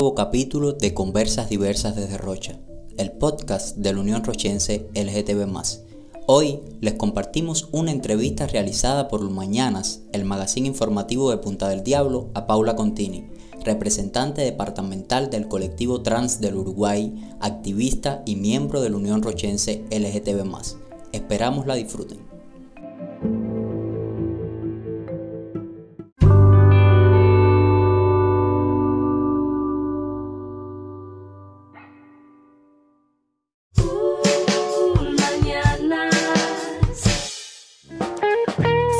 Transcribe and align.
Nuevo 0.00 0.14
capítulo 0.14 0.72
de 0.72 0.94
Conversas 0.94 1.50
Diversas 1.50 1.94
desde 1.94 2.16
Rocha, 2.16 2.58
el 2.96 3.12
podcast 3.12 3.76
de 3.76 3.92
la 3.92 4.00
Unión 4.00 4.24
Rochense 4.24 4.88
LGTB. 4.94 5.46
Hoy 6.26 6.60
les 6.80 6.94
compartimos 6.94 7.68
una 7.70 7.90
entrevista 7.90 8.46
realizada 8.46 9.08
por 9.08 9.20
Mañanas, 9.28 10.00
el 10.14 10.24
magazine 10.24 10.68
informativo 10.68 11.30
de 11.30 11.36
Punta 11.36 11.68
del 11.68 11.84
Diablo, 11.84 12.30
a 12.32 12.46
Paula 12.46 12.76
Contini, 12.76 13.28
representante 13.62 14.40
departamental 14.40 15.28
del 15.28 15.48
colectivo 15.48 16.00
trans 16.00 16.40
del 16.40 16.56
Uruguay, 16.56 17.36
activista 17.38 18.22
y 18.24 18.36
miembro 18.36 18.80
de 18.80 18.88
la 18.88 18.96
Unión 18.96 19.22
Rochense 19.22 19.84
LGTB. 19.90 20.50
Esperamos 21.12 21.66
la 21.66 21.74
disfruten. 21.74 22.29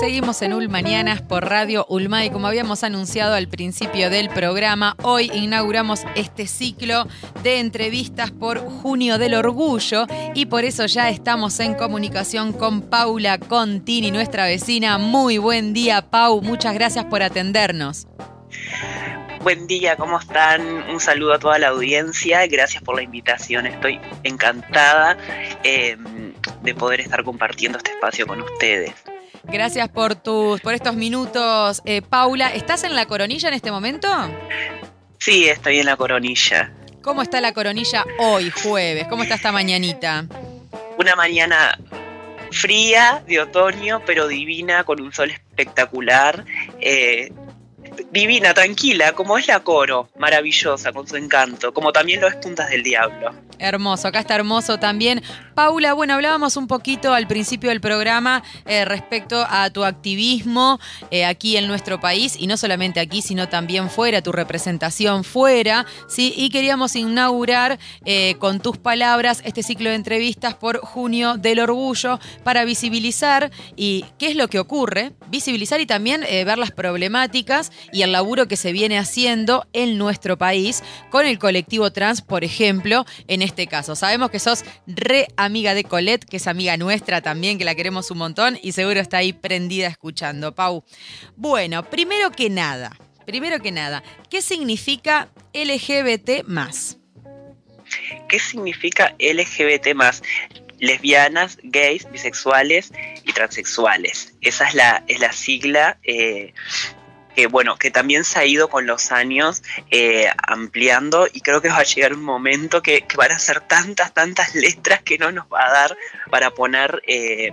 Seguimos 0.01 0.41
en 0.41 0.55
Ulmanianas 0.55 1.21
por 1.21 1.45
Radio 1.45 1.85
Ulma 1.91 2.25
y 2.25 2.31
como 2.31 2.47
habíamos 2.47 2.85
anunciado 2.85 3.35
al 3.35 3.49
principio 3.49 4.09
del 4.09 4.31
programa, 4.31 4.97
hoy 5.03 5.31
inauguramos 5.35 6.05
este 6.15 6.47
ciclo 6.47 7.07
de 7.43 7.61
entrevistas 7.61 8.31
por 8.31 8.61
Junio 8.61 9.19
del 9.19 9.35
Orgullo 9.35 10.07
y 10.35 10.47
por 10.47 10.65
eso 10.65 10.87
ya 10.87 11.11
estamos 11.11 11.61
en 11.61 11.75
comunicación 11.75 12.55
con 12.55 12.81
Paula 12.81 13.37
Contini, 13.37 14.11
nuestra 14.11 14.47
vecina. 14.47 14.97
Muy 14.97 15.37
buen 15.37 15.75
día, 15.75 16.09
Pau. 16.09 16.41
Muchas 16.41 16.73
gracias 16.73 17.05
por 17.05 17.23
atendernos. 17.23 18.09
Buen 19.43 19.67
día, 19.67 19.97
¿cómo 19.97 20.19
están? 20.19 20.63
Un 20.89 21.01
saludo 21.01 21.35
a 21.35 21.39
toda 21.39 21.59
la 21.59 21.69
audiencia. 21.69 22.47
Gracias 22.47 22.83
por 22.83 22.97
la 22.97 23.03
invitación. 23.03 23.67
Estoy 23.67 24.01
encantada 24.23 25.19
eh, 25.63 25.99
de 26.63 26.75
poder 26.75 27.01
estar 27.01 27.23
compartiendo 27.23 27.77
este 27.77 27.91
espacio 27.91 28.27
con 28.27 28.41
ustedes. 28.41 28.95
Gracias 29.45 29.89
por 29.89 30.15
tus, 30.15 30.61
por 30.61 30.75
estos 30.75 30.95
minutos. 30.95 31.83
Eh, 31.85 32.03
Paula, 32.03 32.55
¿estás 32.55 32.85
en 32.85 32.95
la 32.95 33.07
coronilla 33.07 33.49
en 33.49 33.55
este 33.55 33.71
momento? 33.71 34.09
Sí, 35.19 35.49
estoy 35.49 35.79
en 35.79 35.87
la 35.87 35.97
coronilla. 35.97 36.73
¿Cómo 37.03 37.23
está 37.23 37.41
la 37.41 37.53
coronilla 37.53 38.05
hoy, 38.19 38.51
jueves? 38.51 39.07
¿Cómo 39.09 39.23
está 39.23 39.37
esta 39.37 39.53
mañanita? 39.53 40.27
Una 40.99 41.17
mañana 41.17 41.79
fría 42.51 43.23
de 43.27 43.41
otoño, 43.41 44.03
pero 44.05 44.29
divina, 44.29 44.85
con 44.85 45.01
un 45.01 45.13
sol 45.13 45.31
espectacular. 45.31 46.45
Eh, 46.81 47.33
divina, 48.11 48.53
tranquila, 48.55 49.13
como 49.13 49.39
es 49.39 49.47
la 49.47 49.61
coro, 49.61 50.11
maravillosa, 50.19 50.93
con 50.93 51.09
su 51.09 51.17
encanto, 51.17 51.73
como 51.73 51.93
también 51.93 52.21
lo 52.21 52.29
es 52.29 52.37
Puntas 52.37 52.69
del 52.71 52.83
Diablo. 52.83 53.33
Hermoso, 53.61 54.09
acá 54.09 54.21
está 54.21 54.35
hermoso 54.37 54.79
también. 54.79 55.23
Paula, 55.55 55.93
bueno, 55.93 56.15
hablábamos 56.15 56.57
un 56.57 56.67
poquito 56.67 57.13
al 57.13 57.27
principio 57.27 57.69
del 57.69 57.83
programa 57.83 58.43
eh, 58.65 58.87
respecto 58.87 59.45
a 59.47 59.69
tu 59.69 59.85
activismo 59.85 60.81
eh, 61.11 61.27
aquí 61.27 61.59
en 61.59 61.67
nuestro 61.67 62.01
país, 62.01 62.37
y 62.39 62.47
no 62.47 62.57
solamente 62.57 63.01
aquí, 63.01 63.21
sino 63.21 63.51
también 63.51 63.91
fuera, 63.91 64.23
tu 64.23 64.33
representación 64.33 65.23
fuera, 65.23 65.85
¿sí? 66.09 66.33
Y 66.35 66.49
queríamos 66.49 66.97
inaugurar 66.97 67.79
eh, 68.07 68.37
con 68.39 68.61
tus 68.61 68.79
palabras 68.79 69.43
este 69.45 69.63
ciclo 69.63 69.91
de 69.91 69.97
entrevistas 69.97 70.55
por 70.55 70.79
Junio 70.79 71.37
del 71.37 71.61
Orgullo 71.61 72.19
para 72.43 72.65
visibilizar 72.65 73.51
y 73.77 74.07
qué 74.19 74.29
es 74.29 74.37
lo 74.37 74.49
que 74.49 74.59
ocurre, 74.59 75.13
visibilizar 75.29 75.83
y 75.83 75.87
también 75.87 76.23
ver 76.23 76.57
las 76.57 76.71
problemáticas 76.71 77.71
y 77.93 78.03
el 78.03 78.13
laburo 78.13 78.49
que 78.49 78.57
se 78.57 78.73
viene 78.73 78.99
haciendo 78.99 79.67
en 79.75 79.99
nuestro 79.99 80.39
país 80.39 80.83
con 81.11 81.27
el 81.27 81.39
colectivo 81.39 81.91
trans, 81.93 82.23
por 82.23 82.45
ejemplo, 82.45 83.05
en 83.29 83.43
este 83.43 83.50
caso. 83.67 83.97
Sabemos 83.97 84.31
que 84.31 84.39
sos 84.39 84.65
re 84.87 85.29
amiga 85.37 85.75
de 85.75 85.85
Colette, 85.85 86.25
que 86.25 86.39
es 86.39 86.47
amiga 86.47 86.77
nuestra 86.77 87.21
también, 87.21 87.59
que 87.59 87.65
la 87.65 87.75
queremos 87.75 88.11
un 88.11 88.19
montón 88.19 88.59
y 88.63 88.73
seguro 88.73 89.01
está 89.01 89.19
ahí 89.19 89.33
prendida 89.33 89.89
escuchando. 89.89 90.55
Pau. 90.55 90.85
Bueno, 91.37 91.89
primero 91.89 92.31
que 92.31 92.51
nada, 92.51 92.97
primero 93.27 93.61
que 93.61 93.73
nada, 93.73 94.03
¿qué 94.29 94.43
significa 94.43 95.29
LGBT 95.53 96.45
más? 96.47 96.99
¿Qué 98.29 98.39
significa 98.39 99.15
LGBT 99.19 99.95
más? 99.95 100.23
lesbianas, 100.81 101.59
gays, 101.63 102.11
bisexuales 102.11 102.91
y 103.25 103.33
transexuales. 103.33 104.35
Esa 104.41 104.67
es 104.69 104.75
la, 104.75 105.05
es 105.07 105.21
la 105.21 105.33
sigla 105.33 105.99
eh, 106.03 106.53
que 107.35 107.47
bueno, 107.47 107.77
que 107.77 107.91
también 107.91 108.25
se 108.25 108.39
ha 108.39 108.45
ido 108.45 108.69
con 108.69 108.87
los 108.87 109.13
años 109.13 109.63
eh, 109.91 110.29
ampliando 110.47 111.27
y 111.33 111.41
creo 111.41 111.61
que 111.63 111.69
va 111.69 111.79
a 111.79 111.85
llegar 111.85 112.13
un 112.15 112.23
momento 112.23 112.83
que, 112.83 113.05
van 113.17 113.33
a 113.33 113.39
ser 113.39 113.61
tantas, 113.61 114.13
tantas 114.15 114.55
letras 114.55 115.03
que 115.03 115.19
no 115.19 115.33
nos 115.33 115.47
va 115.47 115.67
a 115.67 115.73
dar 115.73 115.97
para 116.31 116.51
poner 116.51 117.03
eh, 117.07 117.53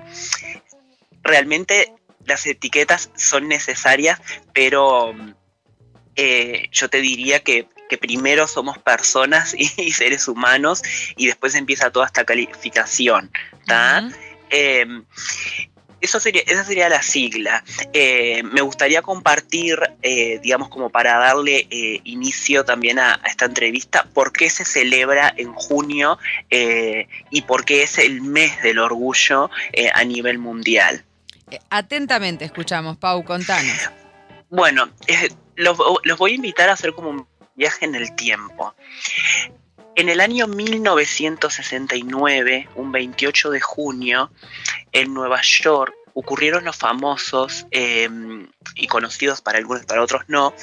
realmente 1.24 1.94
las 2.26 2.46
etiquetas 2.46 3.10
son 3.16 3.48
necesarias, 3.48 4.20
pero 4.54 5.16
eh, 6.16 6.68
yo 6.72 6.90
te 6.90 7.00
diría 7.00 7.42
que, 7.42 7.68
primero 8.02 8.48
somos 8.48 8.78
personas 8.80 9.54
y, 9.58 9.92
seres 9.92 10.28
humanos 10.28 10.84
y 11.16 11.28
después 11.28 11.56
empieza 11.56 11.90
toda 11.90 12.06
esta 12.06 12.26
calificación. 12.26 13.32
Eso 16.00 16.20
sería, 16.20 16.42
esa 16.46 16.64
sería 16.64 16.90
la 16.90 17.02
sigla. 17.02 17.64
Eh, 17.94 18.44
me 18.44 18.62
gustaría 18.62 19.02
compartir, 19.02 19.80
eh, 20.02 20.40
digamos, 20.42 20.70
como 20.70 20.90
para 20.90 21.18
darle 21.18 21.68
eh, 21.70 22.02
inicio 22.04 22.64
también 22.66 23.00
a, 23.00 23.20
esta 23.26 23.46
entrevista, 23.46 24.08
por 24.14 24.32
qué 24.32 24.50
se 24.50 24.66
celebra 24.66 25.34
en 25.38 25.54
junio 25.54 26.18
y 26.50 27.42
por 27.44 27.66
qué 27.66 27.84
es 27.84 27.98
el 27.98 28.22
mes 28.22 28.62
del 28.62 28.80
orgullo 28.80 29.50
a 29.94 30.04
nivel 30.04 30.38
mundial. 30.40 31.04
Atentamente 31.70 32.46
escuchamos, 32.46 32.98
Pau, 32.98 33.24
contanos. 33.24 33.90
Bueno, 34.50 34.90
los, 35.56 35.78
los 36.04 36.18
voy 36.18 36.32
a 36.32 36.36
invitar 36.36 36.70
a 36.70 36.74
hacer 36.74 36.94
como 36.94 37.10
un 37.10 37.28
viaje 37.56 37.86
en 37.86 37.96
el 37.96 38.16
tiempo. 38.16 38.74
En 39.98 40.08
el 40.10 40.22
año 40.22 40.46
1969, 40.46 42.70
un 42.76 42.92
28 42.92 43.50
de 43.50 43.60
junio, 43.60 44.30
en 44.92 45.12
Nueva 45.12 45.42
York, 45.42 45.92
ocurrieron 46.14 46.66
los 46.66 46.76
famosos 46.76 47.66
em, 47.72 48.48
y 48.76 48.86
conocidos 48.86 49.42
para 49.42 49.58
algunos, 49.58 49.88
para 49.88 50.04
otros 50.04 50.22
no, 50.28 50.54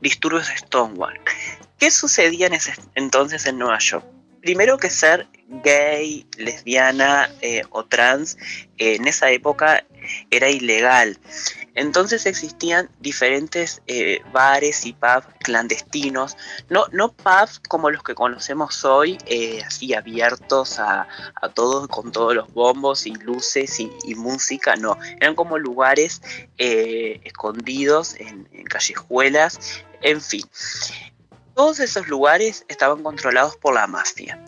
disturbios 0.00 0.48
de 0.48 0.56
Stonewall. 0.56 1.20
¿Qué 1.78 1.90
sucedía 1.90 2.48
entonces 2.94 3.44
en 3.44 3.58
Nueva 3.58 3.78
York? 3.80 4.06
Primero 4.40 4.78
que 4.78 4.88
ser 4.88 5.26
gay, 5.62 6.26
lesbiana 6.38 7.30
eh, 7.42 7.64
o 7.68 7.84
trans 7.84 8.38
en 8.78 9.06
esa 9.06 9.30
época 9.30 9.84
era 10.30 10.48
ilegal. 10.48 11.18
Entonces 11.74 12.26
existían 12.26 12.90
diferentes 12.98 13.82
eh, 13.86 14.22
bares 14.32 14.84
y 14.86 14.92
pubs 14.92 15.26
clandestinos, 15.40 16.36
no, 16.68 16.86
no 16.92 17.12
pubs 17.12 17.60
como 17.68 17.90
los 17.90 18.02
que 18.02 18.14
conocemos 18.14 18.84
hoy, 18.84 19.18
eh, 19.26 19.62
así 19.64 19.94
abiertos 19.94 20.78
a, 20.78 21.06
todos, 21.54 21.88
con 21.88 22.10
todos 22.12 22.34
los 22.34 22.52
bombos 22.52 23.06
y 23.06 23.14
luces 23.14 23.78
y, 23.80 24.14
música, 24.16 24.76
no, 24.76 24.98
eran 25.20 25.34
como 25.34 25.58
lugares 25.58 26.20
eh, 26.58 27.20
escondidos 27.24 28.14
en, 28.16 28.48
en 28.52 28.64
callejuelas, 28.64 29.58
en 30.02 30.20
fin. 30.20 30.44
Todos 31.54 31.80
esos 31.80 32.08
lugares 32.08 32.64
estaban 32.68 33.02
controlados 33.02 33.56
por 33.56 33.74
la 33.74 33.86
mafia. 33.86 34.42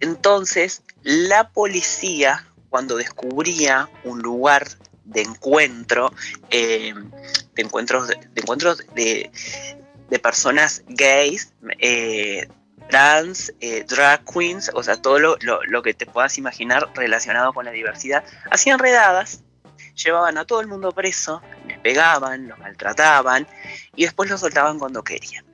Entonces, 0.00 0.82
la 1.02 1.50
policía, 1.50 2.46
cuando 2.68 2.96
descubría 2.96 3.88
un 4.04 4.20
lugar 4.20 4.66
de 5.04 5.22
encuentro, 5.22 6.12
eh, 6.50 6.94
de 7.54 7.62
encuentros, 7.62 8.08
de, 8.08 8.18
encuentros 8.36 8.84
de, 8.94 9.30
personas 10.22 10.82
gays, 10.88 11.52
eh, 11.78 12.48
trans, 12.88 13.52
eh, 13.60 13.84
drag 13.88 14.24
queens, 14.24 14.70
o 14.74 14.82
sea, 14.82 15.00
todo 15.00 15.18
lo, 15.18 15.82
que 15.82 15.94
te 15.94 16.06
puedas 16.06 16.36
imaginar 16.38 16.90
relacionado 16.94 17.52
con 17.52 17.64
la 17.64 17.70
diversidad, 17.70 18.24
hacían 18.50 18.78
redadas, 18.78 19.42
llevaban 19.94 20.38
a 20.38 20.44
todo 20.44 20.60
el 20.60 20.66
mundo 20.66 20.92
preso, 20.92 21.42
les 21.66 21.78
pegaban, 21.78 22.48
los 22.48 22.58
maltrataban 22.58 23.46
y 23.94 24.04
después 24.04 24.28
los 24.30 24.40
soltaban 24.40 24.78
cuando 24.78 25.04
querían. 25.04 25.44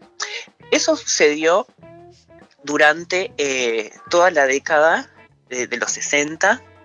Eso 0.70 0.96
sucedió 0.96 1.66
durante 2.64 3.32
toda 4.10 4.30
la 4.30 4.46
década 4.46 5.08
de, 5.48 5.66
de 5.66 5.76
los 5.76 5.92
60 5.92 6.50
hasta 6.50 6.75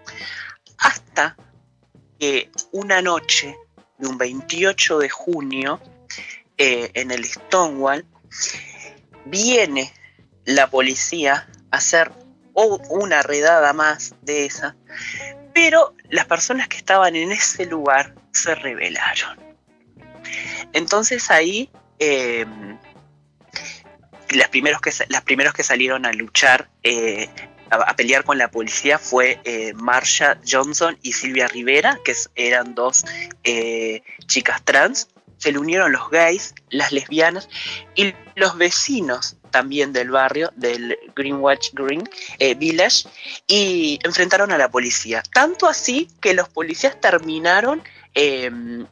que 2.21 2.51
una 2.71 3.01
noche 3.01 3.57
de 3.97 4.07
un 4.07 4.15
28 4.19 4.99
de 4.99 5.09
junio 5.09 5.81
eh, 6.55 6.91
en 6.93 7.09
el 7.09 7.25
Stonewall 7.25 8.05
viene 9.25 9.91
la 10.45 10.69
policía 10.69 11.49
a 11.71 11.77
hacer 11.77 12.11
una 12.53 13.23
redada 13.23 13.73
más 13.73 14.13
de 14.21 14.45
esa, 14.45 14.75
pero 15.51 15.95
las 16.09 16.25
personas 16.25 16.67
que 16.67 16.77
estaban 16.77 17.15
en 17.15 17.31
ese 17.31 17.65
lugar 17.65 18.13
se 18.33 18.53
rebelaron. 18.53 19.39
Entonces 20.73 21.31
ahí 21.31 21.71
eh, 21.97 22.45
las 24.29 24.49
primeros 24.49 24.79
que, 24.79 24.91
primeros 25.25 25.55
que 25.55 25.63
salieron 25.63 26.05
a 26.05 26.13
luchar, 26.13 26.69
a, 27.71 27.95
pelear 27.95 28.23
con 28.23 28.37
la 28.37 28.51
policía 28.51 28.99
fue 28.99 29.39
Marsha 29.75 30.37
Johnson 30.47 30.97
y 31.01 31.13
Silvia 31.13 31.47
Rivera, 31.47 31.99
que 32.03 32.13
eran 32.35 32.75
dos 32.75 33.03
chicas 34.27 34.61
trans. 34.63 35.07
Se 35.37 35.51
le 35.51 35.57
unieron 35.57 35.91
los 35.91 36.09
gays, 36.11 36.53
las 36.69 36.91
lesbianas 36.91 37.49
y 37.95 38.13
los 38.35 38.57
vecinos 38.57 39.37
también 39.51 39.93
del 39.93 40.09
barrio, 40.09 40.51
del 40.55 40.97
Greenwich 41.15 41.71
Green 41.73 42.09
eh, 42.39 42.55
Village, 42.55 43.07
y 43.47 43.99
enfrentaron 44.03 44.51
a 44.51 44.57
la 44.57 44.71
policía. 44.71 45.21
Tanto 45.31 45.67
así 45.67 46.07
que 46.19 46.33
los 46.33 46.49
policías 46.49 46.99
terminaron 46.99 47.83
em, 48.15 48.87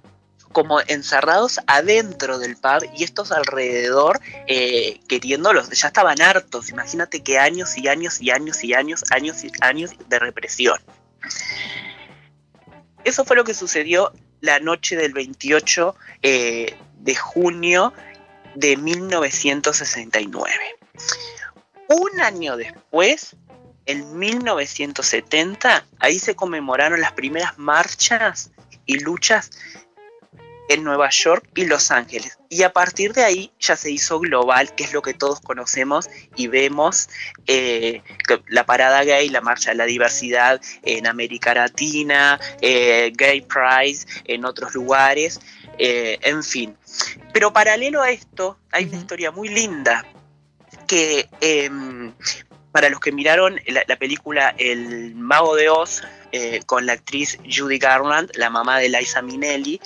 como 0.52 0.80
encerrados 0.82 1.60
adentro 1.68 2.40
del 2.40 2.56
pub 2.58 2.90
y 2.96 3.04
estos 3.04 3.32
alrededor 3.32 4.20
eh, 4.48 5.00
queriéndolos, 5.08 5.70
ya 5.70 5.88
estaban 5.88 6.22
hartos, 6.22 6.70
imagínate 6.70 7.22
que 7.22 7.38
años 7.38 7.78
y 7.78 7.88
años 7.88 8.20
y 8.20 8.32
años 8.32 8.64
y 8.64 8.74
años, 8.74 9.04
años 9.12 9.44
y 9.44 9.52
años 9.62 9.92
de 10.08 10.20
represión. 10.20 10.80
Eso 13.04 13.24
fue 13.26 13.36
lo 13.36 13.44
que 13.44 13.54
sucedió 13.54 14.12
la 14.42 14.60
noche 14.60 14.96
del 14.96 15.14
28 15.14 15.96
eh, 16.22 16.78
de 17.00 17.16
junio 17.16 17.94
de 18.56 18.78
1969. 18.78 20.54
Un 21.90 22.22
año 22.22 22.58
después, 22.58 23.36
en 23.86 24.18
1970, 24.18 25.86
ahí 26.00 26.20
se 26.20 26.36
conmemoraron 26.36 27.02
las 27.02 27.14
primeras 27.14 27.58
marchas 27.58 28.52
y 28.86 29.00
luchas 29.00 29.52
en 30.70 30.84
Nueva 30.84 31.10
York 31.10 31.50
y 31.56 31.66
Los 31.66 31.92
Ángeles. 31.92 32.38
Y 32.48 32.64
a 32.64 32.72
partir 32.72 33.14
de 33.14 33.24
ahí 33.24 33.52
ya 33.60 33.76
se 33.76 33.92
hizo 33.92 34.20
global, 34.20 34.74
que 34.76 34.84
es 34.84 34.94
lo 34.94 35.02
que 35.02 35.14
todos 35.14 35.42
conocemos 35.42 36.10
y 36.36 36.48
vemos, 36.48 37.10
eh, 37.48 38.02
la 38.48 38.66
parada 38.66 39.04
gay, 39.04 39.30
la 39.30 39.42
marcha 39.42 39.72
de 39.72 39.78
la 39.78 39.86
diversidad 39.86 40.62
en 40.84 41.08
América 41.08 41.54
Latina, 41.54 42.40
eh, 42.62 43.12
Gay 43.16 43.42
Pride 43.42 44.00
en 44.26 44.46
otros 44.46 44.74
lugares, 44.76 45.42
eh, 45.80 46.20
en 46.22 46.44
fin. 46.44 46.78
Pero 47.34 47.52
paralelo 47.52 48.02
a 48.02 48.12
esto, 48.12 48.60
hay 48.72 48.86
una 48.86 48.98
historia 48.98 49.32
muy 49.32 49.50
linda 49.50 50.06
que 50.88 51.28
em, 51.42 52.14
para 52.72 52.90
los 52.90 53.00
que 53.00 53.12
miraron 53.12 53.60
la, 53.68 53.96
película 53.98 54.54
El 54.58 55.16
Mago 55.16 55.56
de 55.56 55.70
Oz, 55.70 56.04
eh, 56.32 56.62
con 56.66 56.86
la 56.86 56.94
actriz 56.94 57.38
Judy 57.50 57.78
Garland, 57.78 58.32
la 58.36 58.50
mamá 58.50 58.80
de 58.80 58.90
Liza 58.90 59.22
Minnelli, 59.22 59.80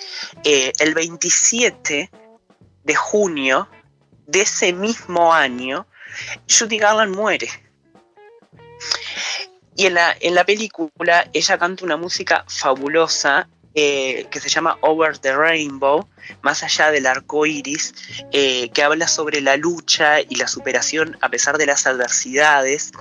eh, 0.43 0.71
el 0.79 0.93
27 0.93 2.09
de 2.83 2.95
junio 2.95 3.69
de 4.27 4.41
ese 4.41 4.73
mismo 4.73 5.33
año, 5.33 5.87
Judy 6.49 6.77
Garland 6.77 7.15
muere. 7.15 7.47
Y 9.75 9.87
en 9.87 9.95
la, 9.95 10.15
en 10.19 10.35
la 10.35 10.45
película 10.45 11.29
ella 11.33 11.57
canta 11.57 11.85
una 11.85 11.97
música 11.97 12.45
fabulosa 12.47 13.49
eh, 13.75 14.27
que 14.29 14.39
se 14.39 14.49
llama 14.49 14.77
Over 14.81 15.17
the 15.17 15.35
Rainbow, 15.35 16.07
más 16.41 16.63
allá 16.63 16.91
del 16.91 17.05
arco 17.05 17.45
iris, 17.45 17.93
eh, 18.31 18.69
que 18.69 18.83
habla 18.83 19.07
sobre 19.07 19.41
la 19.41 19.57
lucha 19.57 20.21
y 20.21 20.35
la 20.35 20.47
superación 20.47 21.17
a 21.21 21.29
pesar 21.29 21.57
de 21.57 21.65
las 21.65 21.87
adversidades. 21.87 22.91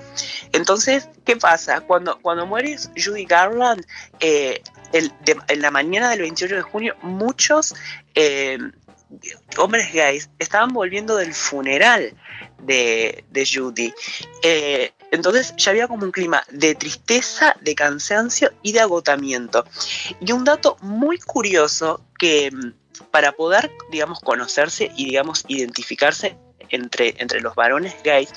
Entonces, 0.51 1.09
¿qué 1.25 1.35
pasa? 1.35 1.81
Cuando, 1.81 2.19
cuando 2.21 2.45
muere 2.45 2.77
Judy 2.95 3.25
Garland, 3.25 3.85
eh, 4.19 4.61
en 4.93 5.61
la 5.61 5.71
mañana 5.71 6.09
del 6.11 6.21
28 6.21 6.55
de 6.55 6.61
junio, 6.61 6.95
muchos 7.01 7.73
hombres 9.57 9.91
gays 9.93 10.29
estaban 10.39 10.69
volviendo 10.69 11.15
del 11.15 11.33
funeral 11.33 12.13
de, 12.59 13.23
de 13.31 13.45
Judy. 13.45 13.93
Entonces 15.13 15.53
ya 15.57 15.69
había 15.69 15.87
como 15.87 16.05
un 16.05 16.11
clima 16.11 16.43
de 16.49 16.73
tristeza, 16.73 17.55
de 17.61 17.75
cansancio 17.75 18.51
y 18.63 18.71
de 18.71 18.79
agotamiento. 18.79 19.63
Y 20.19 20.31
un 20.31 20.43
dato 20.43 20.75
muy 20.81 21.19
curioso 21.19 22.01
que 22.17 22.49
mm, 22.49 22.73
para 23.11 23.33
poder, 23.33 23.71
digamos, 23.91 24.19
conocerse 24.21 24.91
y, 24.95 25.05
digamos, 25.05 25.45
identificarse 25.47 26.35
entre, 26.69 27.15
entre, 27.17 27.41
los 27.41 27.55
varones 27.55 27.95
gays, 28.03 28.29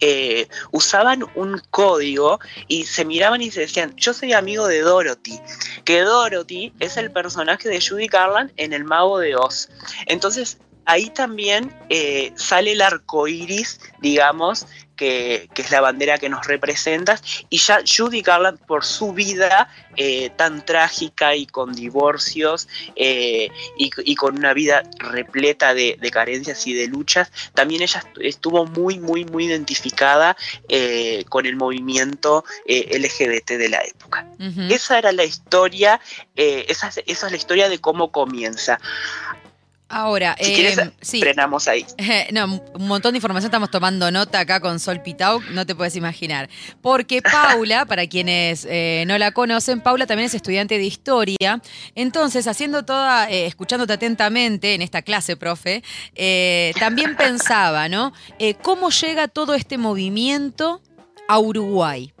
eh, 0.00 0.48
usaban 0.72 1.24
un 1.34 1.60
código 1.70 2.40
y 2.68 2.84
se 2.84 3.04
miraban 3.04 3.40
y 3.42 3.50
se 3.50 3.60
decían, 3.60 3.94
yo 3.96 4.12
soy 4.14 4.32
amigo 4.32 4.66
de 4.66 4.80
Dorothy, 4.80 5.40
que 5.84 6.00
Dorothy 6.00 6.72
es 6.80 6.96
el 6.96 7.10
personaje 7.10 7.68
de 7.68 7.80
Judy 7.80 8.06
Garland 8.06 8.52
en 8.56 8.72
El 8.72 8.84
Mago 8.84 9.18
de 9.18 9.36
Oz. 9.36 9.68
Entonces 10.06 10.58
ahí 10.86 11.10
también 11.10 11.74
eh, 11.88 12.32
sale 12.36 12.72
el 12.72 12.82
arco 12.82 13.26
iris, 13.28 13.80
digamos, 14.00 14.66
que, 14.96 15.48
es 15.54 15.70
la 15.70 15.80
bandera 15.80 16.18
que 16.18 16.28
nos 16.28 16.46
representa, 16.46 17.18
y 17.50 17.58
ya 17.58 17.80
Judy 17.84 18.22
Garland, 18.22 18.58
por 18.58 18.84
su 18.84 19.12
vida 19.12 19.68
eh, 19.96 20.30
tan 20.36 20.64
trágica 20.64 21.34
y 21.34 21.46
con 21.46 21.72
divorcios 21.72 22.68
eh, 22.96 23.50
y, 23.76 24.14
con 24.14 24.36
una 24.36 24.52
vida 24.52 24.82
repleta 24.98 25.74
de, 25.74 25.98
carencias 26.12 26.66
y 26.66 26.74
de 26.74 26.86
luchas, 26.86 27.30
también 27.54 27.82
ella 27.82 28.02
estuvo 28.20 28.66
muy, 28.66 28.98
muy, 28.98 29.24
muy 29.24 29.46
identificada 29.46 30.36
con 31.28 31.46
el 31.46 31.56
movimiento 31.56 32.44
LGBT 32.66 33.52
de 33.52 33.68
la 33.68 33.82
época. 33.82 34.26
Esa 34.70 34.98
era 34.98 35.12
la 35.12 35.24
historia, 35.24 36.00
esa, 36.34 36.88
esa 36.88 37.26
es 37.26 37.30
la 37.30 37.36
historia 37.36 37.68
de 37.68 37.80
cómo 37.80 38.12
comienza. 38.12 38.78
Ahora, 39.94 40.34
si 40.40 40.52
quieres, 40.52 40.76
em, 40.76 40.90
frenamos 41.20 41.68
ahí. 41.68 41.86
no, 42.32 42.60
un 42.74 42.88
montón 42.88 43.12
de 43.12 43.18
información 43.18 43.46
estamos 43.46 43.70
tomando 43.70 44.10
nota 44.10 44.40
acá 44.40 44.58
con 44.58 44.80
Sol 44.80 45.00
Pitau, 45.00 45.40
no 45.52 45.64
te 45.66 45.76
puedes 45.76 45.94
imaginar. 45.94 46.50
Porque 46.82 47.22
Paula, 47.32 47.86
para 47.86 48.08
quienes 48.08 48.66
eh, 48.68 49.04
no 49.06 49.16
la 49.18 49.30
conocen, 49.30 49.80
Paula 49.80 50.08
también 50.08 50.26
es 50.26 50.34
estudiante 50.34 50.78
de 50.78 50.84
historia. 50.84 51.62
Entonces, 51.94 52.48
haciendo 52.48 52.84
toda, 52.84 53.30
eh, 53.30 53.46
escuchándote 53.46 53.92
atentamente 53.92 54.74
en 54.74 54.82
esta 54.82 55.02
clase, 55.02 55.36
profe, 55.36 55.84
eh, 56.16 56.72
también 56.80 57.14
pensaba, 57.16 57.88
¿no? 57.88 58.12
¿Cómo 58.62 58.90
llega 58.90 59.28
todo 59.28 59.54
este 59.54 59.78
movimiento 59.78 60.82
a 61.28 61.38
Uruguay? 61.38 62.12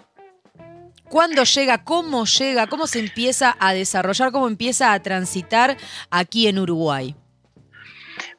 ¿Cuándo 1.08 1.42
llega? 1.42 1.82
¿Cómo 1.82 2.24
llega? 2.24 2.68
¿Cómo 2.68 2.86
se 2.86 3.00
empieza 3.00 3.56
a 3.58 3.74
desarrollar? 3.74 4.30
¿Cómo 4.30 4.46
empieza 4.46 4.92
a 4.92 5.02
transitar 5.02 5.76
aquí 6.10 6.46
en 6.46 6.60
Uruguay? 6.60 7.16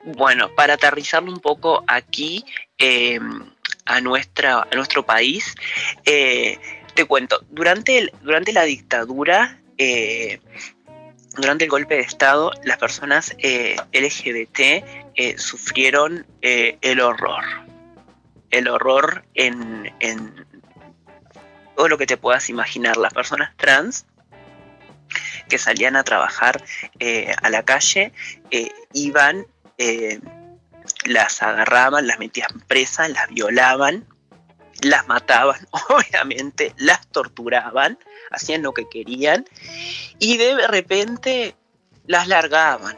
Bueno, 0.05 0.53
para 0.53 0.75
aterrizarlo 0.75 1.31
un 1.31 1.39
poco 1.39 1.83
aquí 1.88 2.45
eh, 2.77 3.19
a, 3.85 4.01
nuestra, 4.01 4.62
a 4.62 4.75
nuestro 4.75 5.03
país, 5.03 5.55
eh, 6.05 6.59
te 6.93 7.05
cuento, 7.05 7.43
durante, 7.50 8.12
durante 8.21 8.53
la 8.53 8.63
dictadura, 8.63 9.59
eh, 9.79 10.39
durante 11.38 11.63
el 11.63 11.71
golpe 11.71 11.95
de 11.95 12.01
Estado, 12.01 12.51
las 12.63 12.77
personas 12.77 13.35
LGBT 13.91 15.38
sufrieron 15.38 16.25
el 16.41 17.01
horror. 17.01 17.43
El 18.51 18.69
horror 18.69 19.25
en, 19.33 19.93
en 20.00 20.45
todo 21.75 21.89
lo 21.89 21.97
que 21.97 22.05
te 22.05 22.15
puedas 22.15 22.50
imaginar. 22.50 22.95
Las 22.95 23.13
personas 23.13 23.53
trans 23.57 24.05
que 25.50 25.57
salían 25.57 25.97
a 25.97 26.03
trabajar 26.03 26.63
a 27.41 27.50
la 27.50 27.63
calle 27.63 28.13
iban 28.93 29.45
eh, 29.77 30.20
las 31.05 31.41
agarraban, 31.41 32.08
las 32.08 32.20
metían 32.20 32.62
presas, 32.67 33.10
las 33.10 33.29
violaban, 33.29 34.05
las 34.82 35.08
mataban, 35.08 35.67
obviamente, 35.89 36.74
las 36.77 37.08
torturaban, 37.08 37.98
hacían 38.32 38.62
lo 38.62 38.74
que 38.74 38.88
querían 38.89 39.46
y 40.20 40.38
de 40.38 40.67
repente 40.67 41.55
las 42.08 42.27
largaban, 42.27 42.98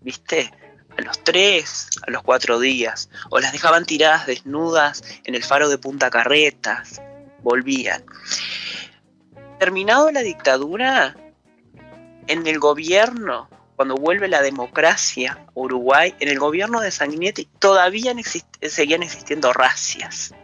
¿viste? 0.00 0.52
A 0.96 1.02
los 1.02 1.24
tres, 1.24 1.88
a 2.06 2.10
los 2.10 2.22
cuatro 2.22 2.60
días, 2.60 3.10
o 3.30 3.40
las 3.40 3.52
dejaban 3.52 3.84
tiradas 3.84 4.26
desnudas 4.26 5.02
en 5.24 5.34
el 5.34 5.42
faro 5.42 5.68
de 5.68 5.78
Punta 5.78 6.08
Carretas, 6.08 7.00
volvían. 7.42 8.04
Terminado 9.58 10.10
la 10.12 10.20
dictadura, 10.20 11.16
en 12.26 12.46
el 12.46 12.58
gobierno 12.58 13.48
cuando 13.76 13.96
vuelve 13.96 14.28
la 14.28 14.42
democracia 14.42 15.38
a 15.46 15.50
Uruguay, 15.54 16.14
en 16.20 16.28
el 16.28 16.38
gobierno 16.38 16.80
de 16.80 16.90
Sanguinetti 16.90 17.48
todavía 17.58 18.14
seguían 18.62 19.02
existiendo 19.02 19.52
racias. 19.52 20.34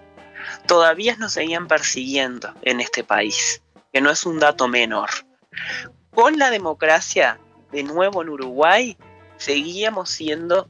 Todavía 0.67 1.17
nos 1.17 1.35
seguían 1.35 1.69
persiguiendo 1.69 2.55
en 2.63 2.81
este 2.81 3.05
país, 3.05 3.63
que 3.93 4.01
no 4.01 4.11
es 4.11 4.27
un 4.27 4.39
dato 4.39 4.69
menor. 4.69 5.11
Con 6.15 6.39
la 6.39 6.51
democracia 6.51 7.39
de 7.71 7.83
nuevo 7.83 8.23
en 8.23 8.31
Uruguay, 8.31 8.97
seguíamos 9.37 10.11
siendo 10.11 10.69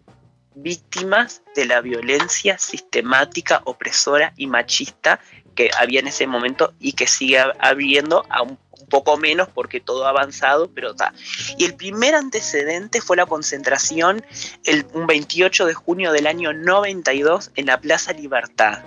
víctimas 0.54 1.42
de 1.54 1.64
la 1.64 1.80
violencia 1.80 2.58
sistemática, 2.58 3.62
opresora 3.64 4.32
y 4.36 4.46
machista 4.46 5.20
que 5.60 5.70
había 5.76 6.00
en 6.00 6.06
ese 6.06 6.26
momento 6.26 6.72
y 6.80 6.92
que 6.92 7.06
sigue 7.06 7.38
habiendo 7.58 8.24
a 8.30 8.40
un, 8.42 8.58
poco 8.88 9.18
menos 9.18 9.46
porque 9.46 9.78
todo 9.78 10.06
ha 10.06 10.08
avanzado, 10.08 10.70
pero 10.74 10.92
está. 10.92 11.12
Y 11.58 11.64
el 11.64 11.74
primer 11.74 12.14
antecedente 12.14 13.00
fue 13.00 13.16
la 13.16 13.26
concentración 13.26 14.24
el, 14.64 14.84
un 14.94 15.06
28 15.06 15.66
de 15.66 15.74
junio 15.74 16.12
del 16.12 16.26
año 16.26 16.52
92 16.52 17.52
en 17.54 17.66
la 17.66 17.78
Plaza 17.78 18.12
Libertad 18.12 18.82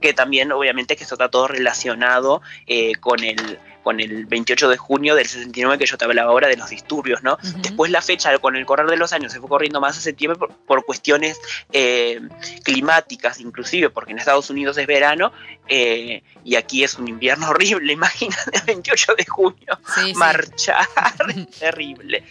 que 0.00 0.12
también 0.12 0.52
obviamente 0.52 0.96
que 0.96 1.02
esto 1.02 1.16
está 1.16 1.28
todo 1.28 1.48
relacionado 1.48 2.40
eh, 2.66 2.94
con 3.00 3.24
el 3.24 3.58
con 3.88 4.00
el 4.00 4.26
28 4.26 4.68
de 4.68 4.76
junio 4.76 5.14
del 5.14 5.26
69 5.26 5.78
que 5.78 5.86
yo 5.86 5.96
te 5.96 6.04
hablaba 6.04 6.30
ahora 6.30 6.46
de 6.46 6.58
los 6.58 6.68
disturbios, 6.68 7.22
¿no? 7.22 7.38
Después 7.62 7.90
la 7.90 8.02
fecha, 8.02 8.38
con 8.38 8.54
el 8.54 8.66
correr 8.66 8.86
de 8.86 8.98
los 8.98 9.14
años, 9.14 9.32
se 9.32 9.40
fue 9.40 9.48
corriendo 9.48 9.80
más 9.80 9.96
a 9.96 10.00
septiembre 10.02 10.38
por, 10.66 10.84
cuestiones 10.84 11.40
eh, 11.72 12.20
climáticas, 12.64 13.40
inclusive, 13.40 13.88
porque 13.88 14.12
en 14.12 14.18
Estados 14.18 14.50
Unidos 14.50 14.76
es 14.76 14.86
verano 14.86 15.32
eh, 15.68 16.22
y 16.44 16.56
aquí 16.56 16.84
es 16.84 16.98
un 16.98 17.08
invierno 17.08 17.48
horrible, 17.48 17.94
imagínate, 17.94 18.58
el 18.58 18.62
28 18.66 19.14
de 19.14 19.24
junio, 19.24 19.80
marchar, 20.16 20.86
terrible. 21.58 22.24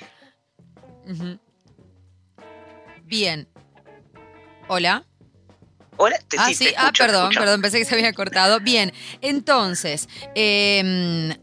Bien. 3.05 3.47
Hola. 4.67 5.06
Hola, 6.00 6.20
ah, 6.38 6.54
sí, 6.54 6.68
ah, 6.77 6.92
perdón, 6.96 7.32
perdón, 7.34 7.62
pensé 7.62 7.80
que 7.80 7.86
se 7.86 7.96
había 7.96 8.13
cortado. 8.13 8.60
Bien, 8.60 8.94
entonces, 9.22 10.08
em, 10.36 11.34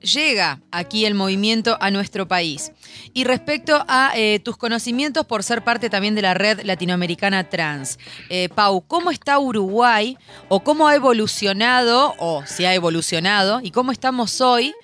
llega 0.00 0.60
aquí 0.70 1.04
el 1.04 1.14
movimiento 1.14 1.76
a 1.80 1.90
nuestro 1.90 2.28
país. 2.28 2.70
Y 3.12 3.24
respecto 3.24 3.84
a 3.88 4.12
eh, 4.14 4.38
tus 4.38 4.56
conocimientos 4.56 5.26
por 5.26 5.42
ser 5.42 5.64
parte 5.64 5.90
también 5.90 6.14
de 6.14 6.22
la 6.22 6.34
red 6.34 6.60
latinoamericana 6.62 7.48
trans, 7.48 7.98
eh, 8.28 8.48
Pau, 8.54 8.86
¿cómo 8.86 9.10
está 9.10 9.38
Uruguay 9.38 10.16
o 10.48 10.62
cómo 10.62 10.86
ha 10.86 10.94
evolucionado, 10.94 12.14
o 12.18 12.44
si 12.46 12.64
ha 12.64 12.74
evolucionado, 12.74 13.60
y 13.62 13.72
cómo 13.72 13.90
estamos 13.90 14.40
hoy 14.40 14.74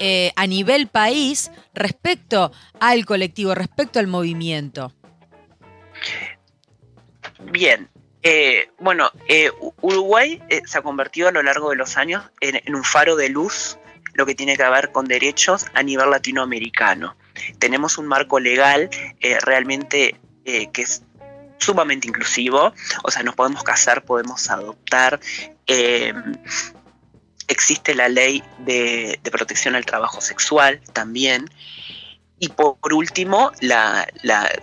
eh, 0.00 0.32
a 0.34 0.46
nivel 0.48 0.88
país 0.88 1.52
respecto 1.74 2.50
al 2.80 3.04
colectivo, 3.04 3.54
respecto 3.54 4.00
al 4.00 4.08
movimiento? 4.08 4.92
Bien, 7.52 7.88
eh, 8.22 8.70
bueno, 8.78 9.10
eh, 9.28 9.50
Uruguay 9.80 10.42
eh, 10.50 10.62
se 10.66 10.78
ha 10.78 10.82
convertido 10.82 11.28
a 11.28 11.32
lo 11.32 11.42
largo 11.42 11.70
de 11.70 11.76
los 11.76 11.96
años 11.96 12.24
en, 12.40 12.74
un 12.74 12.84
faro 12.84 13.16
de 13.16 13.30
luz, 13.30 13.78
lo 14.14 14.26
que 14.26 14.34
tiene 14.34 14.56
que 14.56 14.68
ver 14.68 14.92
con 14.92 15.06
derechos 15.06 15.66
a 15.72 15.82
nivel 15.82 16.10
latinoamericano. 16.10 17.16
Tenemos 17.58 17.96
un 17.96 18.06
marco 18.06 18.38
legal 18.38 18.90
realmente 19.44 20.16
que 20.44 20.82
es 20.82 21.02
sumamente 21.58 22.08
inclusivo, 22.08 22.74
o 23.04 23.10
sea, 23.10 23.22
nos 23.22 23.36
podemos 23.36 23.62
casar, 23.62 24.04
podemos 24.04 24.50
adoptar. 24.50 25.20
existe 27.46 27.94
la 27.94 28.08
ley 28.08 28.42
de 28.58 29.20
protección 29.30 29.74
al 29.76 29.86
trabajo 29.86 30.20
sexual 30.20 30.80
también. 30.92 31.48
Y 32.42 32.48
por 32.48 32.94
último, 32.94 33.52
la, 33.60 34.08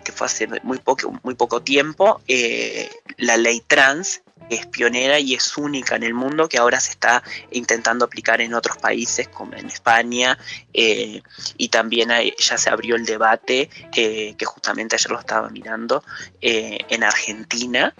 que 0.03 0.11
fue 0.11 0.25
hace 0.25 0.47
muy 0.63 0.79
poco, 0.79 1.13
muy 1.21 1.35
poco 1.35 1.61
tiempo, 1.61 2.19
eh, 2.27 2.89
la 3.17 3.37
ley 3.37 3.61
trans, 3.67 4.23
es 4.49 4.65
pionera 4.65 5.19
y 5.19 5.33
es 5.33 5.57
única 5.57 5.95
en 5.95 6.03
el 6.03 6.13
mundo, 6.13 6.47
que 6.49 6.57
ahora 6.57 6.79
se 6.79 6.91
está 6.91 7.23
intentando 7.51 8.05
aplicar 8.05 8.41
en 8.41 8.53
otros 8.53 8.77
países, 8.77 9.27
como 9.27 9.53
en 9.55 9.67
España, 9.67 10.37
eh, 10.73 11.21
y 11.57 11.69
también 11.69 12.09
ya 12.37 12.57
se 12.57 12.69
abrió 12.69 12.95
el 12.95 13.05
debate, 13.05 13.69
eh, 13.95 14.35
que 14.37 14.45
justamente 14.45 14.95
ayer 14.95 15.11
lo 15.11 15.19
estaba 15.19 15.49
mirando, 15.49 16.03
en 16.41 17.03
Argentina. 17.03 17.93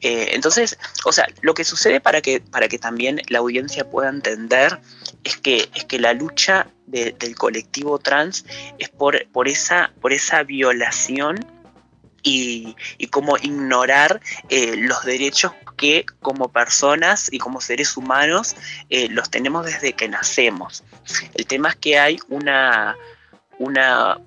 entonces, 0.00 0.78
o 1.04 1.12
sea, 1.12 1.26
lo 1.42 1.54
que 1.54 1.64
sucede 1.64 2.00
para 2.00 2.20
que, 2.20 2.40
para 2.40 2.68
que 2.68 2.78
también 2.78 3.20
la 3.28 3.38
audiencia 3.38 3.88
pueda 3.88 4.08
entender 4.08 4.80
es 5.22 5.36
que, 5.36 5.68
es 5.74 5.84
que 5.84 5.98
la 5.98 6.12
lucha 6.12 6.68
del 6.86 7.34
colectivo 7.36 7.98
trans 7.98 8.44
es 8.78 8.88
por, 8.88 9.26
por, 9.28 9.48
esa, 9.48 9.92
por 10.00 10.12
esa 10.12 10.42
violación 10.42 11.44
y, 12.24 12.74
cómo 13.10 13.36
ignorar 13.36 14.20
eh, 14.48 14.74
los 14.76 15.04
derechos 15.04 15.52
que 15.76 16.04
como 16.20 16.50
personas 16.50 17.32
y 17.32 17.38
como 17.38 17.60
seres 17.60 17.96
humanos 17.96 18.56
eh, 18.90 19.08
los 19.10 19.30
tenemos 19.30 19.64
desde 19.66 19.92
que 19.92 20.08
nacemos. 20.08 20.82
El 21.34 21.46
tema 21.46 21.68
es 21.68 21.76
que 21.76 21.98
hay 21.98 22.18
una, 22.28 22.96
una 23.58 24.18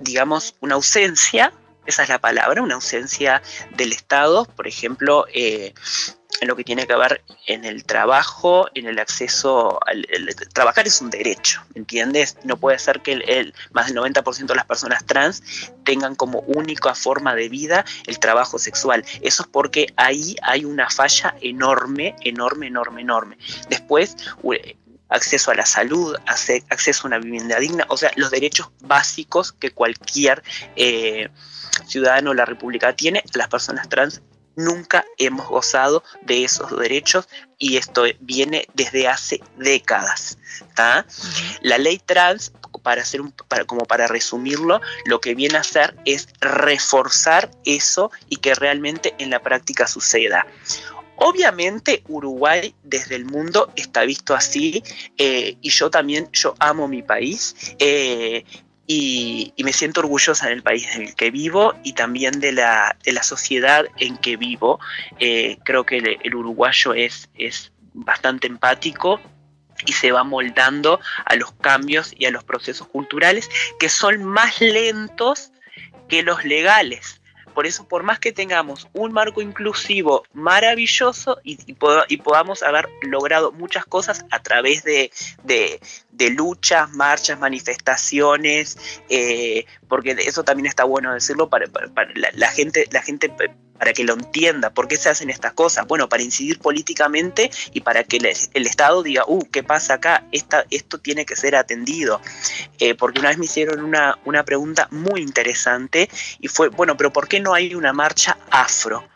digamos, 0.00 0.56
una 0.60 0.74
ausencia, 0.74 1.52
esa 1.86 2.02
es 2.02 2.08
la 2.08 2.18
palabra, 2.18 2.62
una 2.62 2.74
ausencia 2.74 3.42
del 3.76 3.92
Estado, 3.92 4.46
por 4.46 4.66
ejemplo, 4.66 5.26
eh, 5.32 5.74
en 6.40 6.48
lo 6.48 6.56
que 6.56 6.64
tiene 6.64 6.86
que 6.86 6.96
ver 6.96 7.22
en 7.46 7.64
el 7.64 7.84
trabajo, 7.84 8.68
en 8.74 8.86
el 8.86 8.98
acceso 8.98 9.78
al 9.86 10.06
trabajar 10.52 10.86
es 10.86 11.00
un 11.00 11.10
derecho, 11.10 11.62
¿entiendes? 11.74 12.36
No 12.44 12.56
puede 12.56 12.78
ser 12.78 13.00
que 13.00 13.12
el, 13.12 13.54
más 13.72 13.86
del 13.86 13.96
90% 13.96 14.46
de 14.46 14.54
las 14.54 14.66
personas 14.66 15.04
trans 15.04 15.42
tengan 15.84 16.14
como 16.14 16.40
única 16.40 16.94
forma 16.94 17.34
de 17.34 17.48
vida 17.48 17.84
el 18.06 18.18
trabajo 18.18 18.58
sexual. 18.58 19.04
Eso 19.20 19.42
es 19.42 19.48
porque 19.48 19.92
ahí 19.96 20.36
hay 20.42 20.64
una 20.64 20.88
falla 20.88 21.34
enorme, 21.40 22.14
enorme, 22.20 22.68
enorme, 22.68 23.02
enorme. 23.02 23.38
Después, 23.68 24.16
acceso 25.08 25.50
a 25.50 25.54
la 25.54 25.66
salud, 25.66 26.16
acceso 26.26 27.02
a 27.04 27.06
una 27.08 27.18
vivienda 27.18 27.58
digna, 27.58 27.84
o 27.88 27.96
sea, 27.96 28.12
los 28.16 28.30
derechos 28.30 28.70
básicos 28.80 29.52
que 29.52 29.72
cualquier 29.72 30.42
eh, 30.76 31.28
ciudadano 31.86 32.30
de 32.30 32.36
la 32.36 32.44
República 32.44 32.94
tiene, 32.94 33.22
las 33.34 33.48
personas 33.48 33.88
trans 33.88 34.22
nunca 34.64 35.04
hemos 35.18 35.48
gozado 35.48 36.02
de 36.22 36.44
esos 36.44 36.76
derechos 36.78 37.28
y 37.58 37.76
esto 37.76 38.04
viene 38.20 38.66
desde 38.74 39.08
hace 39.08 39.40
décadas. 39.56 40.38
La 41.62 41.78
ley 41.78 42.00
trans, 42.04 42.52
para 42.82 43.02
hacer 43.02 43.20
un, 43.20 43.32
para, 43.48 43.64
como 43.64 43.84
para 43.84 44.06
resumirlo, 44.06 44.80
lo 45.04 45.20
que 45.20 45.34
viene 45.34 45.56
a 45.56 45.60
hacer 45.60 45.94
es 46.04 46.28
reforzar 46.40 47.50
eso 47.64 48.10
y 48.28 48.36
que 48.36 48.54
realmente 48.54 49.14
en 49.18 49.30
la 49.30 49.42
práctica 49.42 49.86
suceda. 49.86 50.46
Obviamente 51.16 52.02
Uruguay 52.08 52.74
desde 52.82 53.14
el 53.16 53.26
mundo 53.26 53.70
está 53.76 54.04
visto 54.04 54.34
así 54.34 54.82
eh, 55.18 55.58
y 55.60 55.68
yo 55.68 55.90
también, 55.90 56.30
yo 56.32 56.54
amo 56.58 56.88
mi 56.88 57.02
país 57.02 57.54
eh, 57.78 58.44
y, 58.92 59.54
me 59.62 59.72
siento 59.72 60.00
orgullosa 60.00 60.48
del 60.48 60.64
país 60.64 60.88
en 60.96 61.02
el 61.02 61.14
que 61.14 61.30
vivo 61.30 61.74
y 61.84 61.92
también 61.92 62.40
de 62.40 62.50
la, 62.50 62.96
de 63.04 63.12
la 63.12 63.22
sociedad 63.22 63.84
en 63.98 64.16
que 64.16 64.36
vivo. 64.36 64.80
Eh, 65.20 65.58
creo 65.64 65.86
que 65.86 66.18
el, 66.20 66.34
uruguayo 66.34 66.92
es, 66.92 67.30
es 67.36 67.70
bastante 67.94 68.48
empático 68.48 69.20
y 69.86 69.92
se 69.92 70.10
va 70.10 70.24
moldando 70.24 70.98
a 71.24 71.36
los 71.36 71.52
cambios 71.52 72.12
y 72.18 72.24
a 72.24 72.32
los 72.32 72.42
procesos 72.42 72.88
culturales 72.88 73.48
que 73.78 73.88
son 73.88 74.24
más 74.24 74.60
lentos 74.60 75.52
que 76.08 76.24
los 76.24 76.44
legales. 76.44 77.19
Por 77.60 77.66
eso, 77.66 77.86
por 77.86 78.04
más 78.04 78.18
que 78.18 78.32
tengamos 78.32 78.88
un 78.94 79.12
marco 79.12 79.42
inclusivo 79.42 80.22
maravilloso 80.32 81.40
y, 81.44 81.74
podamos 81.74 82.62
haber 82.62 82.88
logrado 83.02 83.52
muchas 83.52 83.84
cosas 83.84 84.24
a 84.30 84.42
través 84.42 84.82
de, 84.82 85.10
luchas, 86.30 86.90
marchas, 86.92 87.38
manifestaciones, 87.38 88.78
eh, 89.10 89.66
porque 89.88 90.12
eso 90.12 90.42
también 90.42 90.68
está 90.68 90.84
bueno 90.84 91.12
decirlo 91.12 91.50
para, 91.50 91.66
la, 92.32 92.48
gente, 92.48 92.86
la 92.92 93.02
gente 93.02 93.28
para 93.80 93.94
que 93.94 94.04
lo 94.04 94.12
entienda, 94.12 94.68
por 94.68 94.88
qué 94.88 94.98
se 94.98 95.08
hacen 95.08 95.30
estas 95.30 95.54
cosas. 95.54 95.86
Bueno, 95.86 96.06
para 96.06 96.22
incidir 96.22 96.58
políticamente 96.58 97.50
y 97.72 97.80
para 97.80 98.04
que 98.04 98.18
el, 98.18 98.66
Estado 98.66 99.02
diga, 99.02 99.24
uh, 99.26 99.40
¿qué 99.50 99.62
pasa 99.62 99.94
acá? 99.94 100.22
esto 100.30 100.98
tiene 100.98 101.24
que 101.24 101.34
ser 101.34 101.56
atendido. 101.56 102.20
Eh, 102.78 102.94
porque 102.94 103.20
una 103.20 103.30
vez 103.30 103.38
me 103.38 103.46
hicieron 103.46 103.82
una, 103.82 104.18
una 104.26 104.44
pregunta 104.44 104.86
muy 104.90 105.22
interesante 105.22 106.10
y 106.40 106.48
fue, 106.48 106.68
bueno, 106.68 106.94
pero 106.98 107.10
¿por 107.10 107.26
qué 107.26 107.40
no 107.40 107.54
hay 107.54 107.74
una 107.74 107.94
marcha 107.94 108.36
afro? 108.50 109.08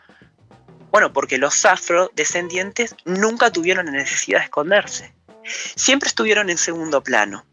Bueno, 0.89 1.13
porque 1.13 1.37
los 1.37 1.63
afrodescendientes 1.63 2.95
nunca 3.05 3.51
tuvieron 3.51 3.85
la 3.85 3.91
necesidad 3.91 4.39
de 4.39 4.45
esconderse. 4.45 5.13
Siempre 5.75 6.07
estuvieron 6.07 6.49
en 6.49 6.57
segundo 6.57 7.03
plano. 7.03 7.45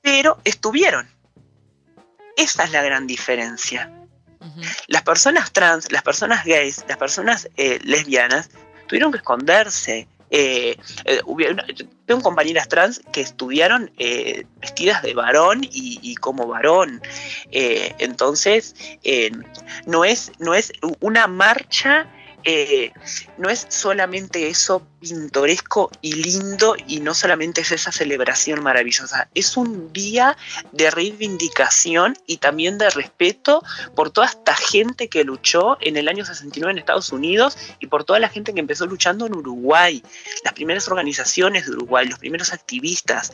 Pero 0.00 0.38
estuvieron. 0.44 1.10
Esa 2.38 2.64
es 2.64 2.72
la 2.72 2.80
gran 2.80 3.06
diferencia. 3.06 3.92
Las 4.88 5.02
personas 5.02 5.52
trans, 5.52 5.90
las 5.90 6.02
personas 6.02 6.44
gays, 6.44 6.84
las 6.88 6.96
personas 6.96 7.48
eh, 7.56 7.78
lesbianas 7.82 8.50
tuvieron 8.86 9.12
que 9.12 9.18
esconderse. 9.18 10.08
Eh, 10.30 10.76
eh 11.04 11.20
tengo 12.06 12.22
compañeras 12.22 12.68
trans 12.68 13.00
que 13.12 13.20
estudiaron 13.20 13.90
eh, 13.98 14.44
vestidas 14.60 15.02
de 15.02 15.14
varón 15.14 15.60
y, 15.62 16.14
como 16.16 16.46
varón. 16.46 17.00
entonces, 17.50 18.74
no, 19.86 20.04
es, 20.04 20.32
no 20.38 20.54
es 20.54 20.72
una 21.00 21.26
marcha 21.26 22.06
eh, 22.44 22.92
no 23.38 23.48
es 23.48 23.66
solamente 23.68 24.48
eso 24.48 24.86
pintoresco 25.00 25.90
y 26.00 26.12
lindo 26.12 26.76
y 26.86 27.00
no 27.00 27.12
solamente 27.12 27.62
es 27.62 27.72
esa 27.72 27.90
celebración 27.90 28.62
maravillosa, 28.62 29.28
es 29.34 29.56
un 29.56 29.92
día 29.92 30.36
de 30.70 30.90
reivindicación 30.90 32.16
y 32.26 32.36
también 32.36 32.78
de 32.78 32.88
respeto 32.90 33.62
por 33.96 34.10
toda 34.10 34.28
esta 34.28 34.54
gente 34.54 35.08
que 35.08 35.24
luchó 35.24 35.76
en 35.80 35.96
el 35.96 36.08
año 36.08 36.24
69 36.24 36.72
en 36.72 36.78
Estados 36.78 37.12
Unidos 37.12 37.58
y 37.80 37.88
por 37.88 38.04
toda 38.04 38.20
la 38.20 38.28
gente 38.28 38.54
que 38.54 38.60
empezó 38.60 38.86
luchando 38.86 39.26
en 39.26 39.34
Uruguay, 39.34 40.02
las 40.44 40.52
primeras 40.52 40.86
organizaciones 40.88 41.66
de 41.66 41.72
Uruguay, 41.72 42.06
los 42.06 42.18
primeros 42.18 42.52
activistas, 42.52 43.32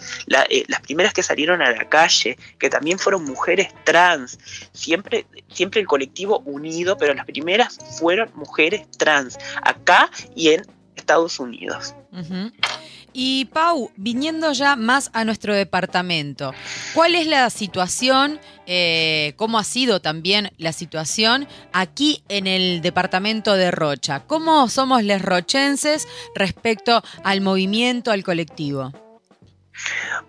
eh, 0.48 0.64
las 0.68 0.80
primeras 0.80 1.12
que 1.12 1.22
salieron 1.22 1.60
a 1.60 1.70
la 1.70 1.88
calle, 1.88 2.38
que 2.58 2.70
también 2.70 2.98
fueron 2.98 3.24
mujeres 3.24 3.68
trans, 3.84 4.38
siempre, 4.72 5.26
siempre 5.52 5.80
el 5.80 5.86
colectivo 5.86 6.40
unido, 6.40 6.96
pero 6.96 7.14
las 7.14 7.26
primeras 7.26 7.78
fueron 7.98 8.30
mujeres 8.34 8.86
trans, 8.98 9.38
acá 9.62 10.10
y 10.36 10.50
en 10.50 10.62
Estados 10.96 11.40
Unidos. 11.40 11.94
Y 13.12 13.46
Pau, 13.46 13.90
viniendo 13.96 14.52
ya 14.52 14.76
más 14.76 15.10
a 15.14 15.24
nuestro 15.24 15.54
departamento, 15.54 16.52
¿cuál 16.94 17.14
es 17.14 17.26
la 17.26 17.48
situación, 17.50 18.38
eh, 18.66 19.32
cómo 19.36 19.58
ha 19.58 19.64
sido 19.64 20.00
también 20.00 20.52
la 20.58 20.72
situación 20.72 21.48
aquí 21.72 22.22
en 22.28 22.46
el 22.46 22.82
departamento 22.82 23.54
de 23.54 23.70
Rocha? 23.70 24.20
¿Cómo 24.26 24.68
somos 24.68 25.02
les 25.02 25.22
rochenses 25.22 26.06
respecto 26.34 27.02
al 27.24 27.40
movimiento, 27.40 28.10
al 28.10 28.22
colectivo? 28.22 28.92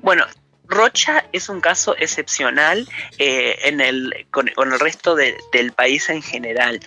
Bueno, 0.01 0.25
Rocha 0.69 1.25
es 1.33 1.49
un 1.49 1.61
caso 1.61 1.95
excepcional 1.97 2.87
eh, 3.17 3.57
en 3.63 3.81
el, 3.81 4.27
con, 4.29 4.47
el 4.49 4.79
resto 4.79 5.15
del 5.15 5.71
país 5.71 6.09
en 6.09 6.21
general. 6.21 6.79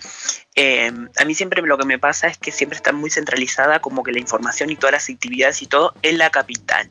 Eh, 0.55 0.89
a 1.19 1.25
mí 1.25 1.35
siempre 1.35 1.61
lo 1.61 1.77
que 1.77 1.85
me 1.85 1.99
pasa 1.99 2.27
es 2.27 2.37
que 2.37 2.51
siempre 2.51 2.77
está 2.77 2.93
muy 2.93 3.09
centralizada 3.09 3.81
como 3.81 4.01
que 4.03 4.13
la 4.13 4.19
información 4.19 4.69
y 4.69 4.77
todas 4.77 4.93
las 4.93 5.09
actividades 5.09 5.61
y 5.61 5.67
todo 5.67 5.93
en 6.01 6.17
la 6.17 6.29
capital. 6.29 6.89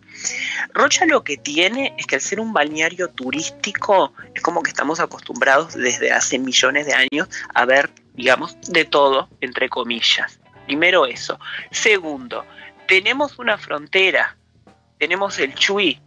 Rocha 0.75 1.07
lo 1.07 1.25
que 1.25 1.39
tiene 1.39 1.95
es 1.97 2.07
que 2.07 2.17
al 2.17 2.21
ser 2.21 2.41
un 2.41 2.53
balneario 2.53 3.09
turístico 3.09 4.13
es 4.35 4.43
como 4.43 4.63
que 4.63 4.69
estamos 4.69 5.01
acostumbrados 5.01 5.73
desde 5.73 6.13
hace 6.13 6.39
millones 6.39 6.85
de 6.85 6.93
años 6.93 7.29
a 7.55 7.65
ver, 7.65 7.91
digamos, 8.15 8.59
de 8.69 8.85
todo, 8.85 9.31
entre 9.41 9.71
comillas. 9.71 10.41
Primero 10.67 11.07
eso. 11.07 11.41
Segundo, 11.71 12.45
tenemos 12.87 13.39
una 13.39 13.57
frontera, 13.57 14.37
tenemos 14.99 15.39
el 15.39 15.55
Chuy, 15.55 15.99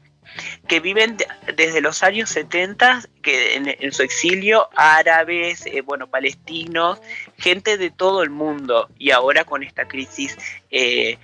que 0.67 0.79
viven 0.79 1.17
desde 1.55 1.81
los 1.81 2.03
años 2.03 2.29
70, 2.29 3.03
que 3.21 3.55
en, 3.55 3.91
su 3.91 4.03
exilio, 4.03 4.69
árabes, 4.75 5.65
eh, 5.65 5.81
bueno, 5.81 6.07
palestinos, 6.07 7.01
gente 7.37 7.77
de 7.77 7.91
todo 7.91 8.23
el 8.23 8.29
mundo. 8.29 8.89
Y 8.97 9.11
ahora 9.11 9.43
con 9.43 9.63
esta 9.63 9.87
crisis 9.87 10.37
eh, 10.71 11.17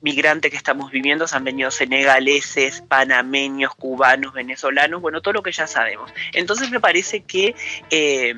migrante 0.00 0.50
que 0.50 0.56
estamos 0.56 0.90
viviendo, 0.90 1.26
se 1.26 1.36
han 1.36 1.44
venido 1.44 1.70
senegaleses, 1.70 2.82
panameños, 2.82 3.74
cubanos, 3.74 4.32
venezolanos, 4.32 5.00
bueno, 5.00 5.20
todo 5.20 5.34
lo 5.34 5.42
que 5.42 5.52
ya 5.52 5.66
sabemos. 5.66 6.12
Entonces 6.32 6.70
me 6.70 6.80
parece 6.80 7.22
que... 7.22 7.54
Eh, 7.90 8.34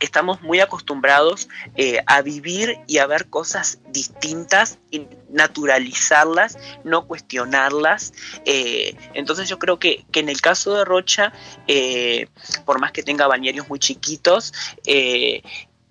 estamos 0.00 0.42
muy 0.42 0.60
acostumbrados 0.60 1.48
eh, 1.76 2.00
a 2.06 2.22
vivir 2.22 2.78
y 2.86 2.98
a 2.98 3.06
ver 3.06 3.28
cosas 3.28 3.78
distintas 3.88 4.78
y 4.90 5.06
naturalizarlas, 5.30 6.58
no 6.84 7.06
cuestionarlas. 7.06 8.12
Eh, 8.44 8.96
entonces 9.14 9.48
yo 9.48 9.58
creo 9.58 9.78
que, 9.78 10.04
en 10.12 10.28
el 10.28 10.40
caso 10.40 10.74
de 10.74 10.84
Rocha, 10.84 11.32
eh, 11.66 12.28
por 12.64 12.80
más 12.80 12.92
que 12.92 13.02
tenga 13.02 13.26
balnearios 13.26 13.68
muy 13.68 13.78
chiquitos, 13.78 14.52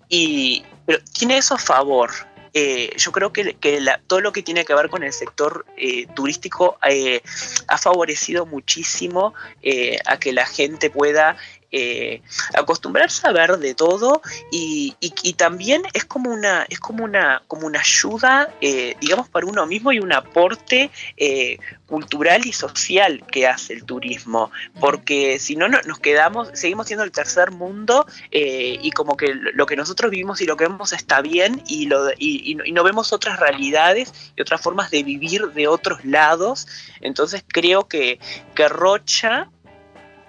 y, 0.08 0.64
pero 0.86 0.98
tiene 1.12 1.38
eso 1.38 1.54
a 1.54 1.58
favor. 1.58 2.10
yo 2.96 3.12
creo 3.12 3.32
que, 3.32 3.56
todo 4.06 4.20
lo 4.20 4.32
que 4.32 4.42
tiene 4.42 4.64
que 4.64 4.74
ver 4.74 4.88
con 4.88 5.02
el 5.02 5.12
sector 5.12 5.66
turístico 6.14 6.78
ha 7.68 7.78
favorecido 7.78 8.46
muchísimo 8.46 9.34
a 10.06 10.18
que 10.18 10.32
la 10.32 10.46
gente 10.46 10.90
pueda 10.90 11.36
eh, 11.76 12.22
acostumbrarse 12.54 13.26
a 13.26 13.32
ver 13.32 13.58
de 13.58 13.74
todo 13.74 14.22
y, 14.52 14.94
también 15.36 15.82
es 15.92 16.04
como 16.04 16.30
una, 16.30 16.64
es 16.68 16.78
como 16.78 17.02
una, 17.02 17.42
como 17.48 17.66
una 17.66 17.80
ayuda, 17.80 18.48
eh, 18.60 18.94
digamos, 19.00 19.28
para 19.28 19.46
uno 19.46 19.66
mismo 19.66 19.90
y 19.90 19.98
un 19.98 20.12
aporte 20.12 20.92
eh, 21.16 21.58
cultural 21.86 22.46
y 22.46 22.52
social 22.52 23.24
que 23.26 23.48
hace 23.48 23.72
el 23.72 23.84
turismo, 23.84 24.52
porque 24.78 25.40
si 25.40 25.56
no, 25.56 25.66
nos 25.66 25.98
quedamos, 25.98 26.50
seguimos 26.52 26.86
siendo 26.86 27.02
el 27.02 27.10
tercer 27.10 27.50
mundo 27.50 28.06
y 28.30 28.90
como 28.92 29.16
que 29.16 29.34
lo 29.34 29.66
que 29.66 29.74
nosotros 29.74 30.12
vivimos 30.12 30.40
y 30.40 30.46
lo 30.46 30.56
que 30.56 30.68
vemos 30.68 30.92
está 30.92 31.22
bien 31.22 31.60
y, 31.66 31.86
lo, 31.86 32.08
y, 32.16 32.54
no 32.54 32.84
vemos 32.84 33.12
otras 33.12 33.40
realidades 33.40 34.12
y 34.36 34.42
otras 34.42 34.60
formas 34.60 34.92
de 34.92 35.02
vivir 35.02 35.48
de 35.48 35.66
otros 35.66 36.04
lados, 36.04 36.68
entonces 37.00 37.44
creo 37.48 37.88
que, 37.88 38.20
que 38.54 38.68
Rocha 38.68 39.48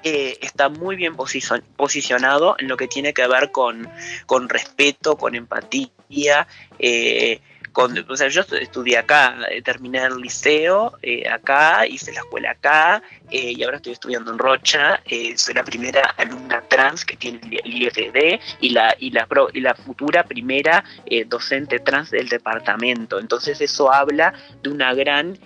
eh, 0.08 0.38
está 0.42 0.70
muy 0.70 0.96
bien 0.96 1.16
posicionado 1.16 2.56
en 2.60 2.68
lo 2.68 2.78
que 2.78 2.88
tiene 2.88 3.12
que 3.12 3.26
ver 3.28 3.52
con, 3.52 3.90
con 4.28 4.50
respeto, 4.50 5.18
con 5.18 5.34
empatía, 5.34 6.48
eh, 6.78 7.42
o 7.76 8.16
sea, 8.16 8.28
yo 8.28 8.42
estudié 8.62 9.00
acá, 9.00 9.36
eh, 9.50 9.64
terminé 9.64 10.04
el 10.04 10.18
liceo 10.18 10.94
acá, 11.32 11.88
hice 11.88 12.14
la 12.14 12.20
escuela 12.20 12.52
acá 12.52 13.02
eh, 13.32 13.54
y 13.56 13.64
ahora 13.64 13.78
estoy 13.78 13.94
estudiando 13.94 14.32
en 14.32 14.38
Rocha. 14.38 15.02
soy 15.36 15.54
la 15.54 15.64
primera 15.64 16.02
alumna 16.18 16.62
trans 16.68 17.06
que 17.06 17.18
tiene 17.18 17.40
el 17.64 17.84
IFD 17.84 18.40
y 18.62 18.70
la, 18.70 18.96
y 19.00 19.12
la, 19.12 19.28
y 19.54 19.62
la 19.62 19.76
futura 19.76 20.24
primera 20.24 20.84
docente 21.28 21.80
trans 21.80 22.12
del 22.12 22.30
departamento. 22.30 23.20
Entonces 23.20 23.62
eso 23.62 23.92
habla 23.92 24.34
de 24.62 24.70
una 24.70 24.94
gran 24.94 25.38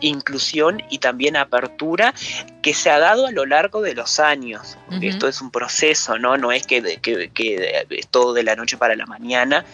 inclusión 0.00 0.82
y 0.90 0.98
también 0.98 1.36
apertura 1.36 2.14
que 2.62 2.74
se 2.74 2.90
ha 2.90 2.98
dado 2.98 3.26
a 3.26 3.32
lo 3.32 3.44
largo 3.44 3.82
de 3.82 3.94
los 3.94 4.20
años. 4.20 4.78
Esto 5.00 5.26
es 5.26 5.40
un 5.40 5.50
proceso, 5.50 6.18
¿no? 6.18 6.36
No 6.36 6.52
es 6.52 6.66
que, 6.66 6.98
que, 7.00 7.30
que, 7.30 7.86
es 7.90 8.08
todo 8.08 8.32
de 8.32 8.44
la 8.44 8.54
noche 8.54 8.76
para 8.76 8.94
la 8.94 9.06
mañana, 9.06 9.64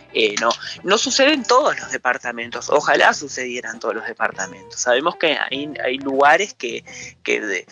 no. 0.40 0.50
No 0.84 0.98
sucede 0.98 1.34
en 1.34 1.44
todos 1.44 1.78
los 1.78 1.92
departamentos, 1.92 2.70
ojalá 2.70 3.12
sucediera 3.12 3.70
en 3.70 3.78
todos 3.78 3.94
los 3.94 4.06
departamentos. 4.06 4.80
Sabemos 4.80 5.16
que 5.16 5.36
hay, 5.38 5.72
hay 5.84 5.98
lugares 5.98 6.54
que, 6.54 6.77
que, 7.22 7.66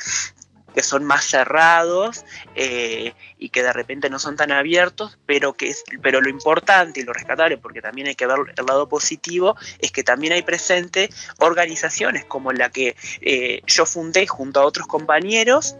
son 0.82 1.04
más 1.04 1.24
cerrados 1.24 2.26
eh, 2.54 3.14
y 3.38 3.48
que 3.48 3.62
de 3.62 3.72
repente 3.72 4.10
no 4.10 4.18
son 4.18 4.36
tan 4.36 4.52
abiertos, 4.52 5.18
pero, 5.24 5.54
que 5.54 5.68
es, 5.68 5.82
pero 6.02 6.20
lo 6.20 6.28
importante 6.28 7.00
y 7.00 7.02
lo 7.02 7.14
rescatable, 7.14 7.56
porque 7.56 7.80
también 7.80 8.08
hay 8.08 8.14
que 8.14 8.26
ver 8.26 8.36
el 8.54 8.66
lado 8.66 8.86
positivo, 8.88 9.56
es 9.78 9.90
que 9.90 10.02
también 10.02 10.34
hay 10.34 10.42
presente 10.42 11.08
organizaciones 11.38 12.26
como 12.26 12.52
la 12.52 12.70
que 12.70 12.94
eh, 13.22 13.62
yo 13.66 13.86
fundé 13.86 14.26
junto 14.26 14.60
a 14.60 14.66
otros 14.66 14.86
compañeros, 14.86 15.76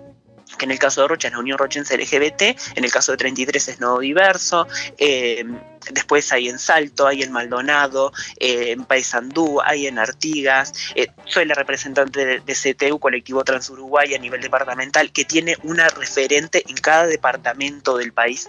que 0.57 0.65
en 0.65 0.71
el 0.71 0.79
caso 0.79 1.03
de 1.03 1.09
Rocha 1.09 1.29
es 1.29 1.35
la 1.35 1.41
Unión 1.41 1.59
Rochense 1.59 1.97
LGBT, 1.97 2.43
en 2.77 2.85
el 2.85 2.91
caso 2.91 3.13
de 3.13 3.19
33 3.19 3.69
es 3.69 3.81
Nodo 3.81 3.99
Diverso, 3.99 4.67
eh, 4.99 5.45
después 5.91 6.33
hay 6.33 6.49
en 6.49 6.59
Salto, 6.59 7.07
hay 7.07 7.23
en 7.23 7.33
Maldonado, 7.33 8.13
eh, 8.39 8.71
en 8.71 8.85
Paysandú, 8.85 9.61
hay 9.61 9.87
en 9.87 9.99
Artigas, 9.99 10.73
eh, 10.95 11.09
soy 11.27 11.47
la 11.47 11.55
representante 11.55 12.41
de, 12.41 12.55
CTU, 12.55 12.99
Colectivo 12.99 13.45
Trans 13.45 13.69
Uruguay 13.71 14.15
a 14.15 14.19
nivel 14.19 14.41
departamental, 14.41 15.13
que 15.13 15.25
tiene 15.25 15.57
una 15.63 15.89
referente 15.89 16.63
en 16.69 16.77
cada 16.77 17.07
departamento 17.07 17.97
del 17.97 18.13
país. 18.13 18.49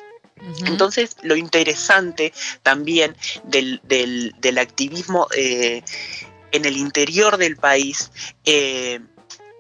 Entonces, 0.68 1.18
lo 1.24 1.36
interesante 1.36 2.32
también 2.62 3.16
del, 3.44 3.82
activismo 4.60 5.28
en 5.36 5.84
el 6.66 6.78
interior 6.78 7.38
del 7.38 7.58
país 7.58 8.12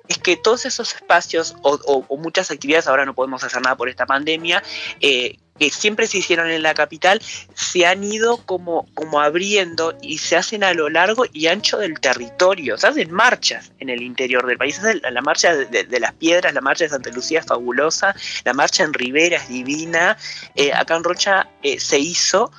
es 0.07 0.17
que 0.17 0.37
todos 0.37 0.65
esos 0.65 0.93
espacios 0.95 1.55
o, 1.61 2.05
muchas 2.17 2.51
actividades, 2.51 2.87
ahora 2.87 3.05
no 3.05 3.13
podemos 3.13 3.43
hacer 3.43 3.61
nada 3.61 3.75
por 3.75 3.89
esta 3.89 4.05
pandemia, 4.05 4.63
eh, 5.01 5.37
que 5.57 5.71
siempre 5.71 6.05
se 6.05 6.19
hicieron 6.19 6.51
en 6.51 6.61
la 6.61 6.75
capital, 6.75 7.19
se 7.55 7.85
han 7.85 8.03
ido 8.03 8.37
como, 8.45 8.87
como 8.93 9.19
abriendo 9.21 9.97
y 10.01 10.19
se 10.19 10.35
hacen 10.35 10.63
a 10.63 10.73
lo 10.73 10.87
largo 10.87 11.25
y 11.33 11.47
ancho 11.47 11.79
del 11.79 11.99
territorio. 11.99 12.77
Se 12.77 12.87
hacen 12.87 13.11
marchas 13.11 13.71
en 13.79 13.89
el 13.89 14.03
interior 14.03 14.45
del 14.45 14.59
país. 14.59 14.79
La, 15.01 15.21
marcha 15.21 15.55
de, 15.55 15.99
las 15.99 16.13
piedras, 16.13 16.53
la 16.53 16.61
marcha 16.61 16.83
de 16.83 16.91
Santa 16.91 17.09
Lucía 17.09 17.39
es 17.39 17.47
fabulosa, 17.47 18.15
la 18.45 18.53
marcha 18.53 18.83
en 18.83 18.93
Rivera 18.93 19.37
es 19.37 19.49
divina. 19.49 20.15
Eh, 20.53 20.71
acá 20.73 20.95
en 20.95 21.03
Rocha 21.03 21.49
eh, 21.63 21.79
se 21.79 21.97
hizo 21.97 22.51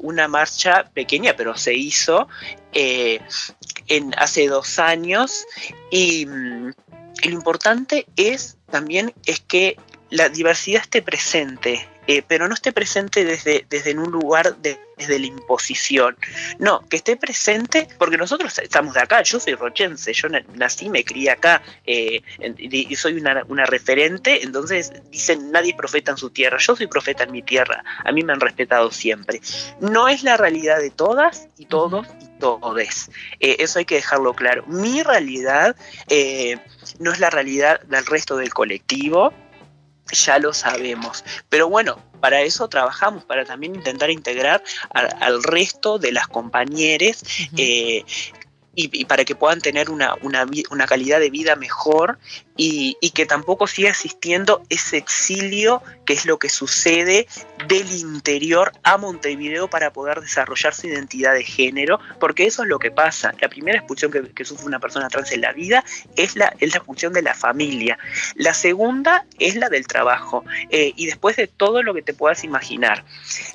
una 0.00 0.28
marcha 0.28 0.90
pequeña, 0.92 1.34
pero 1.36 1.56
se 1.56 1.72
hizo 1.72 2.28
en, 3.88 4.14
hace 4.18 4.48
dos 4.48 4.78
años 4.78 5.46
y 5.90 6.26
mm, 6.26 6.72
lo 7.22 7.30
importante 7.30 8.06
es 8.16 8.56
también 8.70 9.14
es 9.26 9.40
que 9.40 9.76
la 10.10 10.28
diversidad 10.28 10.82
esté 10.82 11.02
presente 11.02 11.88
eh, 12.06 12.22
pero 12.26 12.48
no 12.48 12.54
esté 12.54 12.72
presente 12.72 13.24
desde, 13.24 13.66
desde 13.68 13.90
en 13.90 13.98
un 13.98 14.10
lugar 14.10 14.56
de, 14.56 14.78
desde 14.96 15.18
la 15.18 15.26
imposición. 15.26 16.16
No, 16.58 16.86
que 16.88 16.96
esté 16.96 17.16
presente 17.16 17.88
porque 17.98 18.16
nosotros 18.16 18.58
estamos 18.58 18.94
de 18.94 19.00
acá, 19.00 19.22
yo 19.22 19.40
soy 19.40 19.54
rochense, 19.54 20.12
yo 20.12 20.28
nací, 20.54 20.88
me 20.88 21.04
crié 21.04 21.30
acá 21.30 21.62
eh, 21.86 22.22
y 22.58 22.96
soy 22.96 23.14
una, 23.14 23.44
una, 23.48 23.64
referente, 23.64 24.42
entonces 24.42 24.92
dicen 25.10 25.50
nadie 25.50 25.74
profeta 25.74 26.10
en 26.10 26.18
su 26.18 26.30
tierra, 26.30 26.58
yo 26.58 26.76
soy 26.76 26.86
profeta 26.86 27.24
en 27.24 27.32
mi 27.32 27.42
tierra, 27.42 27.82
a 28.04 28.12
mí 28.12 28.22
me 28.22 28.32
han 28.32 28.40
respetado 28.40 28.90
siempre. 28.90 29.40
No 29.80 30.08
es 30.08 30.22
la 30.22 30.36
realidad 30.36 30.78
de 30.78 30.90
todas 30.90 31.48
y 31.56 31.66
todos 31.66 32.06
y 32.20 32.38
todes, 32.38 33.10
eh, 33.40 33.56
eso 33.60 33.78
hay 33.78 33.84
que 33.84 33.96
dejarlo 33.96 34.34
claro. 34.34 34.64
Mi 34.66 35.02
realidad 35.02 35.76
no 36.98 37.12
es 37.12 37.18
la 37.18 37.30
realidad 37.30 37.80
del 37.82 38.04
resto 38.06 38.36
del 38.36 38.52
colectivo, 38.52 39.32
ya 40.12 40.38
lo 40.38 40.52
sabemos. 40.52 41.24
Pero 41.48 41.68
bueno, 41.68 41.98
para 42.20 42.42
eso 42.42 42.68
trabajamos, 42.68 43.24
para 43.24 43.44
también 43.44 43.74
intentar 43.74 44.10
integrar 44.10 44.62
al, 44.90 45.42
resto 45.42 45.98
de 45.98 46.12
las 46.12 46.26
compañeras 46.28 47.22
eh, 47.56 48.04
y, 48.74 49.04
para 49.04 49.24
que 49.24 49.34
puedan 49.34 49.60
tener 49.60 49.90
una, 49.90 50.14
una, 50.22 50.86
calidad 50.86 51.20
de 51.20 51.30
vida 51.30 51.56
mejor 51.56 52.18
y, 52.56 52.96
que 53.14 53.26
tampoco 53.26 53.66
siga 53.66 53.90
existiendo 53.90 54.62
ese 54.68 54.96
exilio 54.96 55.82
que 56.04 56.12
es 56.12 56.26
lo 56.26 56.38
que 56.38 56.48
sucede 56.48 57.26
del 57.68 57.90
interior 57.92 58.72
a 58.82 58.98
Montevideo 58.98 59.68
para 59.70 59.92
poder 59.92 60.20
desarrollar 60.20 60.74
su 60.74 60.88
identidad 60.88 61.32
de 61.32 61.44
género, 61.44 61.98
porque 62.18 62.46
eso 62.46 62.62
es 62.62 62.68
lo 62.68 62.78
que 62.78 62.90
pasa. 62.90 63.32
La 63.40 63.48
primera 63.48 63.78
expulsión 63.78 64.10
que, 64.10 64.44
sufre 64.44 64.66
una 64.66 64.80
persona 64.80 65.08
trans 65.08 65.32
en 65.32 65.40
la 65.40 65.52
vida 65.52 65.84
es 66.16 66.36
la, 66.36 66.54
es 66.60 66.70
la 66.72 66.78
expulsión 66.78 67.12
de 67.12 67.22
la 67.22 67.34
familia. 67.34 67.98
La 68.34 68.52
segunda 68.52 69.24
es 69.38 69.56
la 69.56 69.68
del 69.68 69.86
trabajo 69.86 70.44
eh, 70.70 70.92
y 70.96 71.06
después 71.06 71.36
de 71.36 71.46
todo 71.46 71.82
lo 71.82 71.94
que 71.94 72.02
te 72.02 72.14
puedas 72.14 72.44
imaginar. 72.44 73.04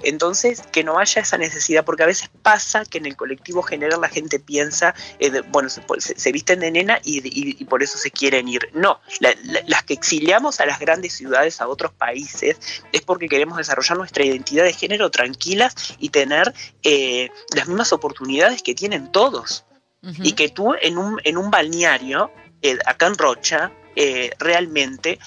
Entonces, 0.03 0.63
que 0.71 0.83
no 0.83 0.99
haya 0.99 1.21
esa 1.21 1.37
necesidad, 1.37 1.85
porque 1.85 2.03
a 2.03 2.07
veces 2.07 2.29
pasa 2.41 2.85
que 2.85 2.97
en 2.97 3.05
el 3.05 3.15
colectivo 3.15 3.61
general 3.61 4.01
la 4.01 4.09
gente 4.09 4.39
piensa, 4.39 4.95
eh, 5.19 5.41
bueno, 5.49 5.69
se, 5.69 6.31
visten 6.31 6.59
de 6.59 6.71
nena 6.71 6.99
y, 7.03 7.63
por 7.65 7.83
eso 7.83 7.97
se 7.97 8.11
quieren 8.11 8.47
ir. 8.47 8.69
No, 8.73 8.99
las 9.67 9.83
que 9.83 9.93
exiliamos 9.93 10.59
a 10.59 10.65
las 10.65 10.79
grandes 10.79 11.13
ciudades, 11.13 11.61
a 11.61 11.67
otros 11.67 11.91
países, 11.93 12.57
es 12.91 13.01
porque 13.01 13.27
queremos 13.27 13.57
desarrollar 13.57 13.97
nuestra 13.97 14.25
identidad 14.25 14.63
de 14.63 14.73
género 14.73 15.09
tranquilas 15.09 15.75
y 15.99 16.09
tener 16.09 16.53
eh, 16.83 17.29
las 17.55 17.67
mismas 17.67 17.93
oportunidades 17.93 18.61
que 18.61 18.75
tienen 18.75 19.11
todos. 19.11 19.65
Y 20.01 20.31
que 20.31 20.47
tú 20.47 20.73
en 20.81 20.97
un, 20.97 21.19
en 21.25 21.37
un 21.37 21.51
balneario, 21.51 22.31
eh, 22.61 22.77
acá 22.85 23.07
en 23.07 23.17
Rocha, 23.17 23.71
realmente 24.39 25.19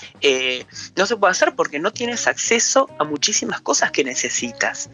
no 0.96 1.04
se 1.04 1.16
puede 1.18 1.32
hacer 1.32 1.54
porque 1.54 1.78
no 1.78 1.92
tienes 1.92 2.26
acceso 2.26 2.88
a 2.98 3.04
muchísimas 3.04 3.60
cosas 3.60 3.90
que 3.90 4.02
necesitas. 4.02 4.88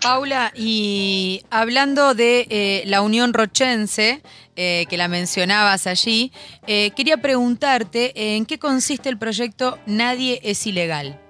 Paula, 0.00 0.52
y 0.54 1.42
hablando 1.50 2.14
de 2.14 2.46
eh, 2.50 2.82
la 2.86 3.02
Unión 3.02 3.32
Rochense, 3.32 4.22
eh, 4.56 4.86
que 4.88 4.96
la 4.96 5.08
mencionabas 5.08 5.86
allí, 5.86 6.32
eh, 6.66 6.92
quería 6.96 7.16
preguntarte 7.16 8.12
en 8.14 8.46
qué 8.46 8.58
consiste 8.58 9.08
el 9.08 9.18
proyecto 9.18 9.78
Nadie 9.86 10.40
es 10.44 10.66
Ilegal. 10.66 11.20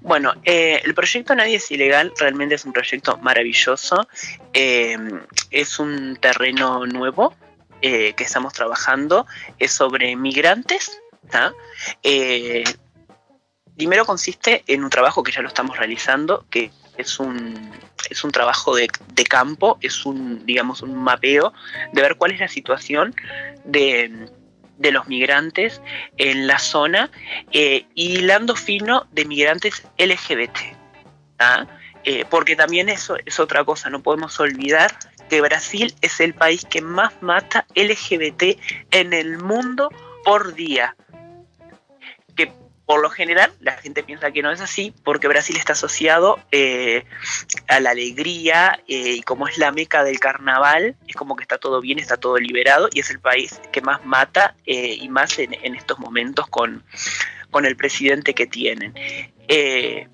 Bueno, 0.00 0.34
el 0.44 0.94
proyecto 0.94 1.34
Nadie 1.34 1.56
es 1.56 1.70
Ilegal 1.70 2.12
realmente 2.18 2.56
es 2.56 2.64
un 2.64 2.72
proyecto 2.72 3.18
maravilloso. 3.18 4.08
es 4.52 5.78
un 5.78 6.16
terreno 6.16 6.86
nuevo 6.86 7.34
que 7.80 8.14
estamos 8.18 8.52
trabajando. 8.52 9.26
Es 9.60 9.72
sobre 9.72 10.16
migrantes. 10.16 11.00
primero 13.76 14.04
consiste 14.04 14.64
en 14.66 14.82
un 14.82 14.90
trabajo 14.90 15.22
que 15.22 15.30
ya 15.30 15.40
lo 15.40 15.48
estamos 15.48 15.76
realizando, 15.76 16.46
que 16.50 16.72
es 16.96 17.18
un, 17.18 17.70
es 18.10 18.24
un 18.24 18.30
trabajo 18.30 18.74
de, 18.74 18.88
campo, 19.28 19.78
es 19.80 20.04
un, 20.04 20.44
digamos, 20.44 20.82
un 20.82 20.94
mapeo 20.94 21.52
de 21.92 22.02
ver 22.02 22.16
cuál 22.16 22.32
es 22.32 22.40
la 22.40 22.48
situación 22.48 23.14
de, 23.64 24.28
los 24.78 25.06
migrantes 25.06 25.80
en 26.16 26.46
la 26.48 26.58
zona 26.58 27.08
eh, 27.52 27.86
y 27.94 28.18
hilando 28.18 28.56
fino 28.56 29.06
de 29.12 29.24
migrantes 29.24 29.86
LGBT. 29.96 30.58
¿ah? 31.38 31.66
Eh, 32.04 32.24
porque 32.28 32.56
también 32.56 32.88
eso 32.88 33.16
es 33.24 33.38
otra 33.38 33.64
cosa, 33.64 33.90
no 33.90 34.02
podemos 34.02 34.38
olvidar 34.40 34.90
que 35.30 35.40
Brasil 35.40 35.94
es 36.00 36.20
el 36.20 36.34
país 36.34 36.64
que 36.64 36.82
más 36.82 37.14
mata 37.22 37.64
LGBT 37.74 38.58
en 38.90 39.12
el 39.12 39.38
mundo 39.38 39.88
por 40.24 40.54
día. 40.54 40.96
Por 42.92 43.00
lo 43.00 43.08
general, 43.08 43.50
la 43.60 43.72
gente 43.78 44.02
piensa 44.02 44.32
que 44.32 44.42
no 44.42 44.52
es 44.52 44.60
así 44.60 44.92
porque 45.02 45.26
Brasil 45.26 45.56
está 45.56 45.72
asociado 45.72 46.38
eh, 46.52 47.06
a 47.66 47.80
la 47.80 47.92
alegría 47.92 48.82
eh, 48.86 49.14
y 49.14 49.22
como 49.22 49.48
es 49.48 49.56
la 49.56 49.72
meca 49.72 50.04
del 50.04 50.20
carnaval, 50.20 50.94
es 51.08 51.16
como 51.16 51.34
que 51.34 51.40
está 51.40 51.56
todo 51.56 51.80
bien, 51.80 51.98
está 51.98 52.18
todo 52.18 52.36
liberado 52.36 52.90
y 52.92 53.00
es 53.00 53.08
el 53.08 53.18
país 53.18 53.58
que 53.72 53.80
más 53.80 54.04
mata 54.04 54.56
eh, 54.66 54.98
y 55.00 55.08
más 55.08 55.38
en, 55.38 55.54
estos 55.74 56.00
momentos 56.00 56.46
con, 56.48 56.84
con 57.50 57.64
el 57.64 57.76
presidente 57.76 58.34
que 58.34 58.46
tienen. 58.46 58.92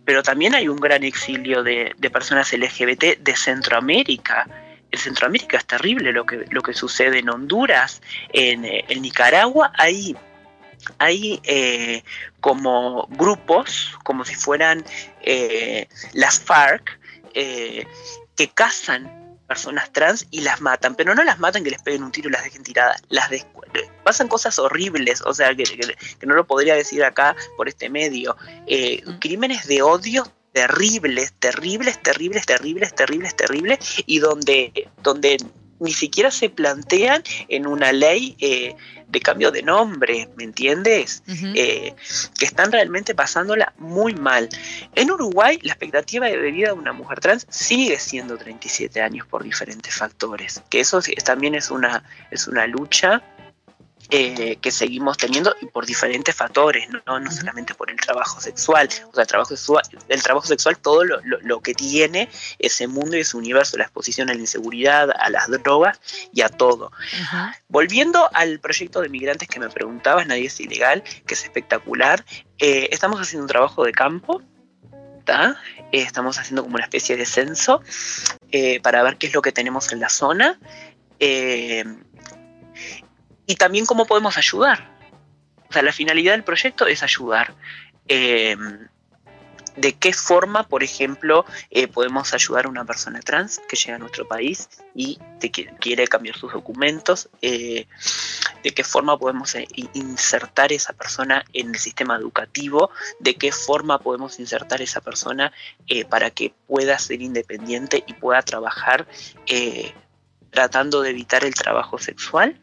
pero 0.04 0.22
también 0.22 0.54
hay 0.54 0.68
un 0.68 0.78
gran 0.78 1.02
exilio 1.02 1.64
de, 1.64 1.96
personas 2.12 2.52
LGBT 2.52 3.18
de 3.18 3.34
Centroamérica. 3.34 4.46
En 4.92 5.00
Centroamérica 5.00 5.56
es 5.56 5.66
terrible 5.66 6.12
lo 6.12 6.24
que, 6.24 6.44
lo 6.48 6.62
que 6.62 6.74
sucede 6.74 7.18
en 7.18 7.28
Honduras, 7.28 8.00
en, 8.32 8.64
en 8.64 9.02
Nicaragua, 9.02 9.72
hay 9.74 10.16
hay 10.98 11.40
eh, 11.44 12.02
como 12.40 13.06
grupos, 13.10 13.96
como 14.04 14.24
si 14.24 14.34
fueran 14.34 14.84
eh, 15.22 15.88
las 16.12 16.40
FARC, 16.40 16.98
eh, 17.34 17.86
que 18.36 18.48
cazan 18.48 19.38
personas 19.46 19.92
trans 19.92 20.26
y 20.30 20.42
las 20.42 20.60
matan, 20.60 20.94
pero 20.94 21.14
no 21.14 21.24
las 21.24 21.38
matan 21.38 21.64
que 21.64 21.70
les 21.70 21.82
peguen 21.82 22.02
un 22.02 22.12
tiro 22.12 22.28
y 22.28 22.32
las 22.32 22.44
dejen 22.44 22.62
tiradas, 22.62 23.02
las 23.08 23.30
pasan 24.04 24.28
cosas 24.28 24.58
horribles, 24.58 25.22
o 25.22 25.32
sea, 25.32 25.54
que, 25.54 25.64
no 26.26 26.34
lo 26.34 26.46
podría 26.46 26.74
decir 26.74 27.02
acá 27.02 27.34
por 27.56 27.68
este 27.68 27.88
medio, 27.88 28.36
crímenes 29.20 29.66
de 29.66 29.80
odio 29.82 30.30
terribles, 30.52 31.34
terribles, 31.38 32.02
terribles, 32.02 32.44
terribles, 32.44 32.94
terribles, 32.94 33.36
terribles, 33.36 33.78
y 34.06 34.18
donde, 34.18 34.90
donde 35.02 35.38
ni 35.80 35.92
siquiera 35.92 36.30
se 36.30 36.50
plantean 36.50 37.22
en 37.48 37.66
una 37.66 37.92
ley 37.92 38.36
eh, 38.40 38.74
de 39.08 39.20
cambio 39.20 39.50
de 39.50 39.62
nombre, 39.62 40.28
¿me 40.36 40.44
entiendes? 40.44 41.22
Eh, 41.26 41.94
que 42.38 42.44
están 42.44 42.70
realmente 42.72 43.14
pasándola 43.14 43.72
muy 43.78 44.14
mal. 44.14 44.48
En 44.94 45.10
Uruguay, 45.10 45.58
la 45.62 45.72
expectativa 45.72 46.26
de 46.26 46.36
vida 46.50 46.68
de 46.68 46.74
una 46.74 46.92
mujer 46.92 47.20
trans 47.20 47.46
sigue 47.48 47.98
siendo 47.98 48.36
37 48.36 49.00
años 49.00 49.26
por 49.26 49.44
diferentes 49.44 49.94
factores, 49.94 50.62
que 50.68 50.80
eso 50.80 51.00
también 51.24 51.54
es 51.54 51.70
una, 51.70 52.04
es 52.30 52.48
una 52.48 52.66
lucha 52.66 53.22
eh, 54.10 54.56
que 54.62 54.70
seguimos 54.70 55.18
teniendo 55.18 55.54
y 55.60 55.66
por 55.66 55.84
diferentes 55.84 56.34
factores, 56.34 56.88
¿no? 56.88 57.20
no 57.20 57.30
solamente 57.30 57.74
por 57.74 57.90
el 57.90 57.96
trabajo 57.96 58.40
sexual, 58.40 58.88
o 59.10 59.12
sea, 59.12 59.22
el 59.22 59.28
trabajo 59.28 59.50
sexual, 59.50 59.82
el 60.08 60.22
trabajo 60.22 60.46
sexual 60.46 60.78
todo 60.78 61.04
lo, 61.04 61.60
que 61.60 61.74
tiene 61.74 62.30
ese 62.58 62.86
mundo 62.86 63.18
y 63.18 63.20
ese 63.20 63.36
universo, 63.36 63.76
la 63.76 63.84
exposición 63.84 64.30
a 64.30 64.32
la 64.32 64.40
inseguridad, 64.40 65.10
a 65.10 65.28
las 65.28 65.50
drogas 65.62 66.00
y 66.32 66.40
a 66.40 66.48
todo. 66.48 66.90
Volviendo 67.68 68.30
al 68.32 68.60
proyecto 68.60 69.02
de 69.02 69.10
migrantes 69.10 69.46
que 69.46 69.60
me 69.60 69.68
preguntabas, 69.68 70.26
Nadie 70.26 70.46
es 70.46 70.58
Ilegal, 70.58 71.02
que 71.26 71.34
es 71.34 71.44
espectacular, 71.44 72.24
eh, 72.58 72.88
estamos 72.90 73.20
haciendo 73.20 73.42
un 73.42 73.48
trabajo 73.48 73.84
de 73.84 73.92
campo, 73.92 74.40
eh, 75.26 75.54
estamos 75.92 76.38
haciendo 76.38 76.62
como 76.62 76.76
una 76.76 76.84
especie 76.84 77.14
de 77.18 77.26
censo 77.26 77.82
para 78.82 79.02
ver 79.02 79.18
qué 79.18 79.26
es 79.26 79.34
lo 79.34 79.42
que 79.42 79.52
tenemos 79.52 79.92
en 79.92 80.00
la 80.00 80.08
zona 80.08 80.58
y 83.48 83.56
también 83.56 83.86
cómo 83.86 84.04
podemos 84.04 84.36
ayudar. 84.36 84.86
O 85.68 85.72
sea, 85.72 85.82
la 85.82 85.92
finalidad 85.92 86.32
del 86.34 86.44
proyecto 86.44 86.86
es 86.86 87.02
ayudar. 87.02 87.54
Em, 88.06 88.86
de 89.76 89.94
qué 89.94 90.12
forma, 90.12 90.68
por 90.68 90.82
ejemplo, 90.82 91.46
eh, 91.70 91.88
podemos 91.88 92.34
ayudar 92.34 92.66
a 92.66 92.68
una 92.68 92.84
persona 92.84 93.20
trans 93.20 93.60
que 93.68 93.76
llega 93.76 93.94
a 93.94 93.98
nuestro 93.98 94.28
país 94.28 94.68
y 94.94 95.18
quiere 95.80 96.06
cambiar 96.08 96.36
sus 96.36 96.52
documentos, 96.52 97.30
eh, 97.40 97.86
de 98.62 98.70
qué 98.72 98.84
forma 98.84 99.16
podemos 99.16 99.54
eh, 99.54 99.66
insertar 99.94 100.72
esa 100.72 100.92
persona 100.92 101.44
en 101.52 101.70
el 101.70 101.78
sistema 101.78 102.16
educativo, 102.16 102.90
de 103.18 103.36
qué 103.36 103.50
forma 103.50 103.98
podemos 103.98 104.38
insertar 104.40 104.82
esa 104.82 105.00
persona 105.00 105.52
para 106.10 106.30
que 106.30 106.52
pueda 106.66 106.98
ser 106.98 107.22
independiente 107.22 108.04
y 108.06 108.12
pueda 108.14 108.42
trabajar 108.42 109.06
tratando 110.50 111.02
de 111.02 111.10
evitar 111.10 111.44
el 111.44 111.54
trabajo 111.54 111.98
sexual. 111.98 112.60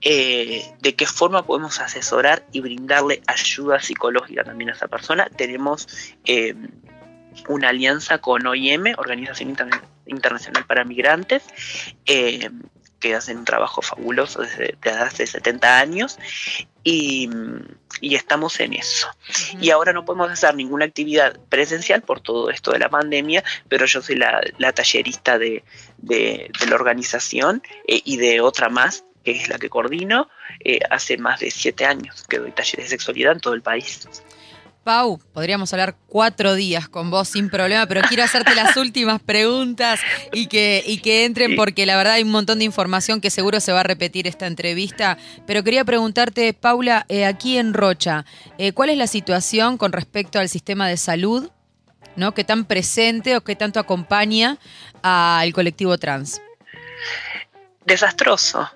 Eh, 0.00 0.74
de 0.80 0.94
qué 0.94 1.06
forma 1.06 1.44
podemos 1.44 1.78
asesorar 1.78 2.46
y 2.52 2.60
brindarle 2.60 3.22
ayuda 3.26 3.80
psicológica 3.80 4.44
también 4.44 4.70
a 4.70 4.72
esa 4.72 4.88
persona. 4.88 5.28
Tenemos 5.36 5.88
eh, 6.24 6.54
una 7.48 7.68
alianza 7.68 8.18
con 8.18 8.46
OIM, 8.46 8.94
Organización 8.96 9.56
Internacional 10.06 10.66
para 10.66 10.84
Migrantes, 10.84 11.44
eh, 12.06 12.50
que 12.98 13.14
hacen 13.14 13.38
un 13.38 13.44
trabajo 13.44 13.82
fabuloso 13.82 14.42
desde, 14.42 14.76
hace 14.90 15.26
70 15.26 15.78
años 15.78 16.18
y, 16.84 17.28
y 18.00 18.14
estamos 18.14 18.58
en 18.60 18.74
eso. 18.74 19.08
Y 19.60 19.70
ahora 19.70 19.92
no 19.92 20.04
podemos 20.04 20.30
hacer 20.30 20.54
ninguna 20.54 20.84
actividad 20.84 21.38
presencial 21.48 22.02
por 22.02 22.20
todo 22.20 22.48
esto 22.50 22.70
de 22.70 22.78
la 22.78 22.88
pandemia, 22.88 23.42
pero 23.68 23.86
yo 23.86 24.02
soy 24.02 24.16
la, 24.16 24.40
tallerista 24.72 25.38
de, 25.38 25.64
la 26.00 26.74
organización 26.74 27.62
eh, 27.86 28.00
y 28.04 28.16
de 28.16 28.40
otra 28.40 28.68
más, 28.68 29.04
que 29.22 29.32
es 29.32 29.48
la 29.48 29.58
que 29.58 29.68
coordino, 29.68 30.28
eh, 30.64 30.80
hace 30.90 31.16
más 31.16 31.40
de 31.40 31.50
siete 31.50 31.84
años 31.84 32.24
que 32.28 32.38
doy 32.38 32.52
talleres 32.52 32.86
de 32.86 32.90
sexualidad 32.90 33.32
en 33.32 33.40
todo 33.40 33.54
el 33.54 33.62
país. 33.62 34.08
Pau, 34.84 35.20
podríamos 35.32 35.72
hablar 35.72 35.94
cuatro 36.08 36.54
días 36.54 36.88
con 36.88 37.08
vos 37.08 37.28
sin 37.28 37.50
problema, 37.50 37.86
pero 37.86 38.00
quiero 38.08 38.24
hacerte 38.24 38.52
las 38.56 38.76
últimas 38.76 39.22
preguntas 39.22 40.00
y 40.32 40.46
que, 40.46 40.82
y 40.84 40.98
que 40.98 41.24
entren 41.24 41.54
porque 41.54 41.86
la 41.86 41.96
verdad 41.96 42.14
hay 42.14 42.24
un 42.24 42.32
montón 42.32 42.58
de 42.58 42.64
información 42.64 43.20
que 43.20 43.30
seguro 43.30 43.60
se 43.60 43.70
va 43.70 43.80
a 43.80 43.84
repetir 43.84 44.26
esta 44.26 44.48
entrevista. 44.48 45.18
Pero 45.46 45.62
quería 45.62 45.84
preguntarte, 45.84 46.52
Paula, 46.52 47.06
eh, 47.08 47.26
aquí 47.26 47.58
en 47.58 47.74
Rocha, 47.74 48.24
eh, 48.58 48.72
¿cuál 48.72 48.90
es 48.90 48.98
la 48.98 49.06
situación 49.06 49.78
con 49.78 49.92
respecto 49.92 50.40
al 50.40 50.48
sistema 50.48 50.88
de 50.88 50.96
salud? 50.96 51.48
¿no? 52.16 52.34
¿Qué 52.34 52.42
tan 52.44 52.64
presente 52.64 53.36
o 53.36 53.42
qué 53.42 53.56
tanto 53.56 53.78
acompaña 53.78 54.58
al 55.02 55.52
colectivo 55.52 55.96
trans? 55.98 56.42
Desastroso. 57.84 58.68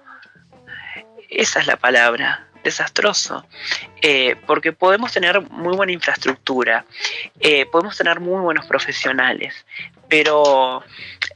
Esa 1.29 1.61
es 1.61 1.67
la 1.67 1.77
palabra 1.77 2.47
desastroso, 2.67 3.47
eh, 4.03 4.35
porque 4.47 4.73
podemos 4.73 5.13
tener 5.13 5.41
muy 5.51 5.77
buena 5.77 5.93
infraestructura, 5.93 6.85
eh, 7.39 7.65
podemos 7.67 7.97
tener 7.97 8.19
muy 8.19 8.41
buenos 8.41 8.67
profesionales, 8.67 9.55
pero 10.09 10.83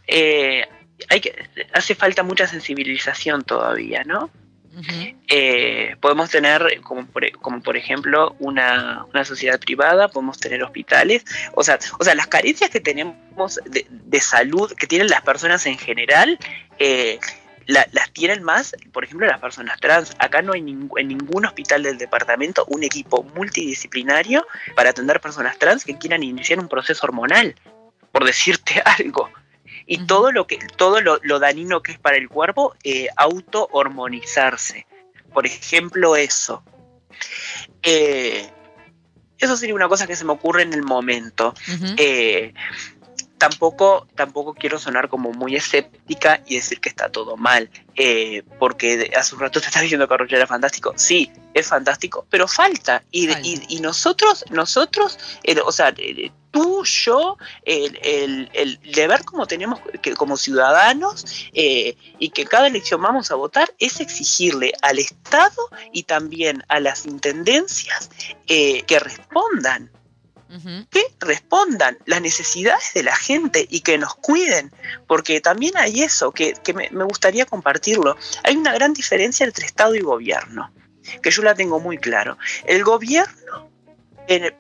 eh, 0.09 0.67
hay 1.09 1.21
que, 1.21 1.33
hace 1.73 1.95
falta 1.95 2.25
mucha 2.25 2.49
sensibilización 2.49 3.45
todavía, 3.45 4.03
¿no? 4.05 4.31
podemos 6.01 6.31
tener, 6.31 6.81
como 6.81 7.05
por, 7.07 7.31
como 7.33 7.61
por 7.61 7.77
ejemplo, 7.77 8.35
una, 8.39 9.05
sociedad 9.25 9.61
privada, 9.61 10.09
podemos 10.09 10.39
tener 10.39 10.63
hospitales, 10.63 11.25
o 11.55 11.63
sea, 11.63 11.79
o 11.99 12.05
sea 12.05 12.15
las 12.15 12.29
carencias 12.29 12.71
que 12.71 12.81
tenemos 12.81 13.61
de, 13.67 13.87
de 13.91 14.21
salud, 14.21 14.73
que 14.73 14.87
tienen 14.87 15.09
las 15.09 15.21
personas 15.23 15.67
en 15.67 15.77
general, 15.77 16.39
las 17.71 18.13
tienen 18.13 18.43
más, 18.43 18.75
por 18.93 19.05
ejemplo, 19.05 19.27
las 19.27 19.41
personas 19.41 19.81
trans. 19.81 20.15
Acá 20.19 20.43
no 20.43 20.53
hay 20.53 20.61
en 20.61 21.09
ningún 21.09 21.47
hospital 21.47 21.83
del 21.83 21.99
departamento 21.99 22.65
un 22.69 22.83
equipo 22.83 23.23
multidisciplinario 23.35 24.47
para 24.75 24.91
atender 24.91 25.21
personas 25.21 25.59
trans 25.59 25.85
que 25.85 25.99
quieran 25.99 26.23
iniciar 26.23 26.59
un 26.59 26.69
proceso 26.69 27.07
hormonal, 27.07 27.55
por 28.13 28.25
decirte 28.25 28.81
algo. 28.85 29.31
Y 29.87 30.07
todo 30.07 30.31
lo 30.31 30.47
que, 30.47 30.59
todo 30.77 31.01
lo, 31.01 31.19
lo, 31.23 31.39
danino 31.39 31.83
que 31.83 31.93
es 31.93 31.99
para 31.99 32.17
el 32.17 32.29
cuerpo, 32.29 32.77
eh, 32.85 33.09
auto-hormonizarse. 33.17 34.87
Por 35.33 35.47
ejemplo, 35.47 36.17
eso. 36.17 36.63
Eh, 37.83 38.49
eso 39.39 39.57
sería 39.57 39.75
una 39.75 39.89
cosa 39.89 40.07
que 40.07 40.17
se 40.17 40.25
me 40.25 40.33
ocurre 40.33 40.63
en 40.63 40.75
el 40.75 40.83
momento 40.83 41.55
tampoco, 43.41 44.07
tampoco 44.15 44.53
quiero 44.53 44.79
sonar 44.79 45.09
como 45.09 45.33
muy 45.33 45.57
escéptica 45.57 46.43
y 46.47 46.57
decir 46.57 46.79
que 46.79 46.91
está 46.91 47.09
todo 47.09 47.39
mal, 47.39 47.71
eh, 47.97 48.43
porque 48.59 49.11
hace 49.17 49.35
un 49.35 49.41
rato 49.41 49.61
te 49.61 49.67
estás 49.67 49.81
diciendo 49.81 50.07
que 50.07 50.17
Roger 50.17 50.37
era 50.37 50.47
fantástico. 50.47 50.93
Sí, 50.97 51.33
es 51.55 51.67
fantástico, 51.67 52.27
pero 52.29 52.47
falta. 52.47 53.03
Y, 53.11 53.31
y, 53.75 53.81
nosotros, 53.81 54.45
nosotros, 54.51 55.19
o 55.65 55.73
sea, 55.73 55.95
tú, 56.51 56.85
yo, 56.85 57.39
el, 57.65 58.51
el, 58.53 58.79
deber 58.93 59.25
como 59.25 59.47
tenemos 59.47 59.81
que, 60.03 60.15
como 60.15 60.37
ciudadanos 60.37 61.25
eh, 61.55 61.97
y 62.19 62.29
que 62.29 62.45
cada 62.45 62.67
elección 62.67 63.01
vamos 63.01 63.31
a 63.31 63.37
votar 63.37 63.73
es 63.79 64.01
exigirle 64.01 64.75
al 64.83 64.99
Estado 64.99 65.71
y 65.93 66.03
también 66.03 66.63
a 66.69 66.79
las 66.79 67.07
intendencias 67.07 68.11
eh, 68.49 68.83
que 68.83 68.99
respondan 68.99 69.91
que 70.91 71.03
respondan 71.21 71.99
las 72.07 72.21
necesidades 72.21 72.93
de 72.95 73.03
la 73.03 73.15
gente 73.15 73.67
y 73.71 73.81
que 73.81 73.99
nos 73.99 74.15
cuiden, 74.17 74.73
porque 75.07 75.41
también 75.41 75.77
hay 75.77 76.03
eso, 76.03 76.33
que, 76.33 76.55
me, 76.75 77.05
gustaría 77.05 77.47
compartirlo. 77.47 78.17
Hay 78.43 78.57
una 78.57 78.73
gran 78.73 78.93
diferencia 78.93 79.47
entre 79.47 79.67
Estado 79.67 79.95
y 79.95 80.01
gobierno, 80.01 80.73
que 81.23 81.31
yo 81.31 81.43
la 81.43 81.55
tengo 81.55 81.79
muy 81.79 81.99
claro. 81.99 82.37
El 82.67 82.83
gobierno 82.83 83.71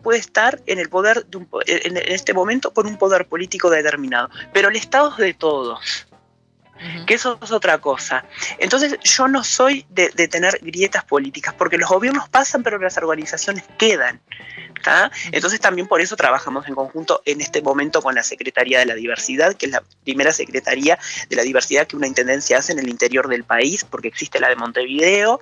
puede 0.02 0.18
estar 0.18 0.60
en 0.66 0.78
el 0.78 0.88
poder 0.88 1.26
en, 1.66 1.96
este 1.96 2.34
momento 2.34 2.72
por 2.72 2.86
un 2.86 2.96
poder 2.96 3.26
político 3.28 3.70
determinado, 3.70 4.28
pero 4.52 4.68
el 4.68 4.76
Estado 4.76 5.10
es 5.10 5.16
de 5.18 5.34
todos. 5.34 6.06
Que 7.06 7.14
eso 7.14 7.38
es 7.42 7.50
otra 7.50 7.78
cosa. 7.78 8.24
Entonces, 8.58 8.98
yo 9.02 9.28
no 9.28 9.44
soy 9.44 9.84
de, 9.90 10.10
de, 10.10 10.28
tener 10.28 10.58
grietas 10.62 11.04
políticas, 11.04 11.54
porque 11.54 11.76
los 11.76 11.88
gobiernos 11.88 12.28
pasan, 12.28 12.62
pero 12.62 12.78
las 12.78 12.96
organizaciones 12.96 13.64
quedan. 13.78 14.20
Entonces 15.32 15.60
también 15.60 15.86
por 15.86 16.00
eso 16.00 16.16
trabajamos 16.16 16.66
en 16.68 16.74
conjunto 16.74 17.22
en 17.24 17.40
este 17.40 17.62
momento 17.62 18.02
con 18.02 18.14
la 18.14 18.22
Secretaría 18.22 18.78
de 18.78 18.86
la 18.86 18.94
Diversidad, 18.94 19.54
que 19.54 19.66
es 19.66 19.72
la 19.72 19.82
primera 20.04 20.32
Secretaría 20.32 20.98
de 21.28 21.36
la 21.36 21.42
Diversidad 21.42 21.86
que 21.86 21.96
una 21.96 22.06
Intendencia 22.06 22.58
hace 22.58 22.72
en 22.72 22.78
el 22.78 22.88
interior 22.88 23.28
del 23.28 23.44
país, 23.44 23.84
porque 23.84 24.08
existe 24.08 24.40
la 24.40 24.48
de 24.48 24.56
Montevideo, 24.56 25.40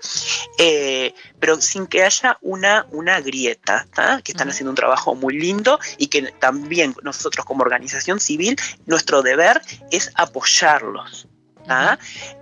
eh, 0.59 1.15
pero 1.39 1.61
sin 1.61 1.87
que 1.87 2.03
haya 2.03 2.39
una, 2.41 2.87
una 2.91 3.21
grieta, 3.21 3.87
que 4.25 4.33
están 4.33 4.49
haciendo 4.49 4.71
un 4.71 4.77
trabajo 4.77 5.15
muy 5.15 5.39
lindo 5.39 5.79
y 5.99 6.09
que 6.09 6.23
también 6.41 6.95
nosotros 7.03 7.45
como 7.47 7.63
organización 7.63 8.21
civil, 8.21 8.57
nuestro 8.87 9.23
deber 9.23 9.61
es 9.91 10.11
apoyarlos. 10.15 11.28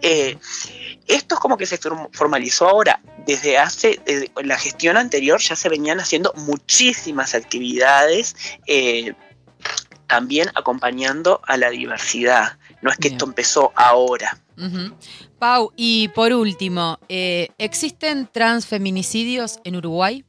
Eh, 0.03 0.39
esto 1.07 1.35
es 1.35 1.41
como 1.41 1.57
que 1.57 1.67
se 1.67 1.79
formalizó 2.12 2.69
ahora. 2.69 3.01
Desde 3.27 3.59
hace, 3.59 4.01
la 4.43 4.59
gestión 4.59 4.97
anterior 4.97 5.41
ya 5.41 5.57
se 5.57 5.69
venían 5.69 6.01
haciendo 6.01 6.33
muchísimas 6.37 7.35
actividades, 7.35 8.37
eh, 8.67 9.15
también 10.07 10.51
acompañando 10.55 11.41
a 11.47 11.57
la 11.57 11.71
diversidad. 11.71 12.59
No 12.83 12.91
es 12.91 12.97
que 12.99 13.09
esto 13.09 13.25
empezó 13.25 13.73
ahora. 13.75 14.39
Pau, 15.39 15.73
y 15.77 16.09
por 16.09 16.33
último, 16.33 16.99
eh, 17.09 17.49
¿existen 17.59 18.29
transfeminicidios 18.33 19.61
en 19.65 19.77
Uruguay? 19.77 20.25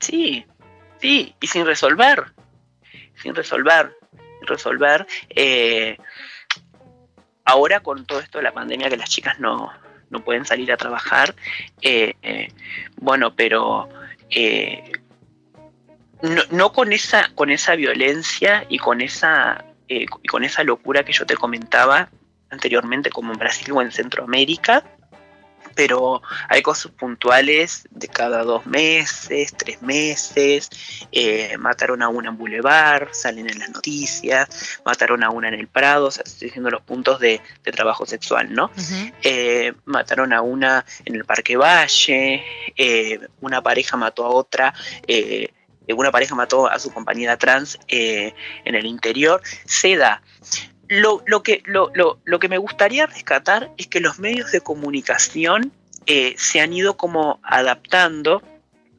Sí, 0.00 0.44
sí, 1.00 1.34
y 1.40 1.46
sin 1.46 1.66
resolver, 1.66 2.32
sin 3.22 3.34
resolver, 3.34 3.94
sin 4.38 4.48
resolver. 4.48 5.06
Ahora 7.50 7.80
con 7.80 8.06
todo 8.06 8.20
esto 8.20 8.38
de 8.38 8.44
la 8.44 8.52
pandemia 8.52 8.88
que 8.88 8.96
las 8.96 9.10
chicas 9.10 9.40
no, 9.40 9.72
pueden 10.24 10.44
salir 10.44 10.70
a 10.70 10.76
trabajar, 10.76 11.34
eh, 11.82 12.14
eh, 12.22 12.52
bueno, 13.00 13.34
pero 13.34 13.88
eh, 14.30 14.92
no, 16.52 16.72
con 16.72 16.92
esa, 16.92 17.28
con 17.34 17.50
esa 17.50 17.74
violencia 17.74 18.64
y 18.68 18.78
con 18.78 19.00
esa, 19.00 19.64
y 19.88 20.06
con 20.06 20.44
esa 20.44 20.62
locura 20.62 21.04
que 21.04 21.12
yo 21.12 21.26
te 21.26 21.34
comentaba 21.34 22.08
anteriormente 22.50 23.10
como 23.10 23.32
en 23.32 23.38
Brasil 23.40 23.72
o 23.72 23.82
en 23.82 23.90
Centroamérica, 23.90 24.84
pero 25.80 26.20
hay 26.50 26.60
cosas 26.60 26.92
puntuales 26.92 27.88
de 27.90 28.06
cada 28.06 28.44
dos 28.44 28.66
meses, 28.66 29.54
tres 29.56 29.80
meses, 29.80 30.68
eh, 31.10 31.56
mataron 31.56 32.02
a 32.02 32.10
una 32.10 32.28
en 32.28 32.36
Boulevard, 32.36 33.08
salen 33.12 33.48
en 33.48 33.58
las 33.58 33.70
noticias, 33.70 34.78
mataron 34.84 35.24
a 35.24 35.30
una 35.30 35.48
en 35.48 35.54
el 35.54 35.68
Prado, 35.68 36.08
o 36.08 36.10
sea, 36.10 36.22
estoy 36.26 36.48
diciendo 36.48 36.68
los 36.68 36.82
puntos 36.82 37.18
de, 37.18 37.40
trabajo 37.62 38.04
sexual, 38.04 38.52
¿no? 38.52 38.70
Eh, 39.22 39.72
mataron 39.86 40.34
a 40.34 40.42
una 40.42 40.84
en 41.06 41.14
el 41.14 41.24
Parque 41.24 41.56
Valle, 41.56 42.44
eh, 42.76 43.20
una 43.40 43.62
pareja 43.62 43.96
mató 43.96 44.26
a 44.26 44.28
otra 44.28 44.74
una 45.96 46.12
pareja 46.12 46.36
mató 46.36 46.68
a 46.68 46.78
su 46.78 46.92
compañera 46.92 47.36
trans 47.36 47.78
en 47.88 48.34
el 48.64 48.86
interior, 48.86 49.42
se 49.64 49.96
da 49.96 50.22
lo, 50.90 51.42
que, 51.44 51.62
lo, 51.66 52.38
que 52.40 52.48
me 52.48 52.58
gustaría 52.58 53.06
rescatar 53.06 53.70
es 53.76 53.86
que 53.86 54.00
los 54.00 54.18
medios 54.18 54.50
de 54.50 54.60
comunicación 54.60 55.72
eh, 56.06 56.34
se 56.36 56.60
han 56.60 56.72
ido 56.72 56.96
como 56.96 57.38
adaptando. 57.44 58.42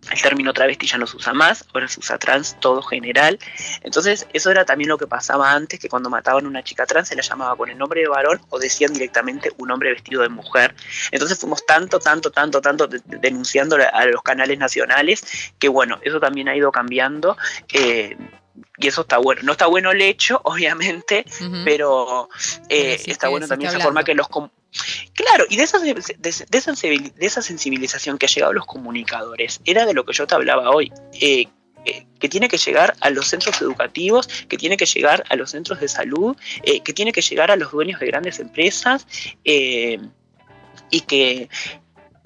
El 0.10 0.20
término 0.20 0.52
travesti 0.52 0.88
ya 0.88 0.98
no 0.98 1.06
se 1.06 1.18
usa 1.18 1.34
más, 1.34 1.66
ahora 1.74 1.88
se 1.88 2.00
usa 2.00 2.18
trans, 2.18 2.58
todo 2.60 2.82
general. 2.82 3.38
Entonces, 3.84 4.26
eso 4.34 4.50
era 4.50 4.66
también 4.66 4.88
lo 4.88 4.98
que 4.98 5.06
pasaba 5.06 5.52
antes, 5.52 5.80
que 5.80 5.90
cuando 5.90 6.10
mataban 6.10 6.46
a 6.46 6.48
una 6.48 6.64
chica 6.64 6.86
trans 6.86 7.10
se 7.10 7.16
la 7.16 7.22
llamaba 7.22 7.56
con 7.58 7.70
el 7.70 7.78
nombre 7.78 8.02
de 8.02 8.08
varón 8.08 8.40
o 8.50 8.58
decían 8.58 8.94
directamente 8.94 9.52
un 9.58 9.70
hombre 9.70 9.92
vestido 9.92 10.22
de 10.22 10.30
mujer. 10.30 10.74
Entonces 11.12 11.38
fuimos 11.38 11.66
tanto, 11.66 12.00
tanto, 12.00 12.32
tanto, 12.32 12.62
tanto 12.62 12.88
denunciando 12.88 13.76
a 13.76 14.06
los 14.06 14.24
canales 14.24 14.58
nacionales, 14.58 15.54
que 15.60 15.68
bueno, 15.68 16.00
eso 16.04 16.22
también 16.22 16.48
ha 16.48 16.56
ido 16.56 16.72
cambiando. 16.72 17.38
Eh, 17.74 18.18
y 18.78 18.88
eso 18.88 19.02
está 19.02 19.18
bueno. 19.18 19.42
No 19.44 19.54
está 19.54 19.68
bueno 19.68 19.92
el 19.92 20.02
hecho, 20.02 20.42
obviamente, 20.46 21.26
pero 21.64 22.30
eh, 22.70 23.02
está 23.06 23.30
bueno 23.30 23.48
también 23.48 23.72
esa 23.72 23.80
forma 23.80 24.04
que 24.04 24.14
los... 24.14 24.28
Claro, 25.14 25.46
y 25.50 25.58
de 25.58 25.64
esa, 25.64 25.80
de, 25.80 26.46
esa, 27.20 27.42
sensibilización 27.42 28.18
que 28.18 28.26
ha 28.26 28.30
llegado 28.30 28.52
a 28.52 28.56
los 28.56 28.66
comunicadores, 28.66 29.60
era 29.66 29.86
de 29.86 29.94
lo 29.94 30.06
que 30.06 30.14
yo 30.14 30.26
te 30.28 30.36
hablaba 30.36 30.70
hoy. 30.70 30.92
Eh, 31.20 31.48
eh, 31.84 32.06
que 32.20 32.30
tiene 32.30 32.48
que 32.48 32.60
llegar 32.60 32.96
a 33.02 33.10
los 33.10 33.28
centros 33.28 33.60
educativos, 33.60 34.28
que 34.48 34.56
tiene 34.56 34.78
que 34.78 34.86
llegar 34.86 35.24
a 35.30 35.36
los 35.36 35.50
centros 35.50 35.80
de 35.80 35.88
salud, 35.88 36.38
que 36.64 36.94
tiene 36.94 37.12
que 37.12 37.22
llegar 37.22 37.50
a 37.50 37.56
los 37.56 37.72
dueños 37.72 38.00
de 38.00 38.06
grandes 38.06 38.40
empresas 38.40 39.08
y 39.44 41.02
que, 41.08 41.50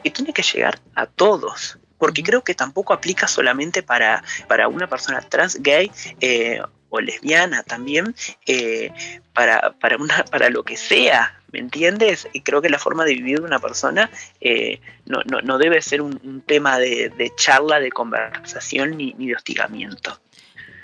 que 0.04 0.12
tiene 0.12 0.34
que 0.34 0.44
llegar 0.44 0.82
a 0.94 1.06
todos 1.06 1.80
porque 2.06 2.22
creo 2.22 2.44
que 2.44 2.54
tampoco 2.54 2.94
aplica 2.94 3.28
solamente 3.28 3.82
para, 3.82 4.24
para 4.48 4.68
una 4.68 4.88
persona 4.88 5.22
trans, 5.22 5.60
gay 5.64 5.92
eh, 6.22 6.62
o 6.90 7.02
lesbiana 7.02 7.64
también, 7.64 8.14
eh, 8.46 8.92
para, 9.34 9.74
para, 9.80 9.98
una, 9.98 10.24
para 10.32 10.52
lo 10.52 10.62
que 10.62 10.78
sea, 10.78 11.42
¿me 11.52 11.58
entiendes? 11.58 12.28
Y 12.32 12.42
creo 12.42 12.62
que 12.62 12.70
la 12.70 12.78
forma 12.78 13.06
de 13.06 13.16
vivir 13.16 13.40
de 13.40 13.46
una 13.46 13.58
persona 13.58 14.12
eh, 14.40 14.82
no, 15.08 15.22
no, 15.26 15.42
no, 15.42 15.58
debe 15.58 15.82
ser 15.82 16.04
un, 16.04 16.20
un 16.24 16.42
tema 16.42 16.78
de, 16.78 17.10
de, 17.10 17.34
charla, 17.36 17.80
de 17.80 17.90
conversación 17.90 18.98
ni, 18.98 19.16
ni 19.18 19.30
de 19.30 19.38
hostigamiento. 19.38 20.22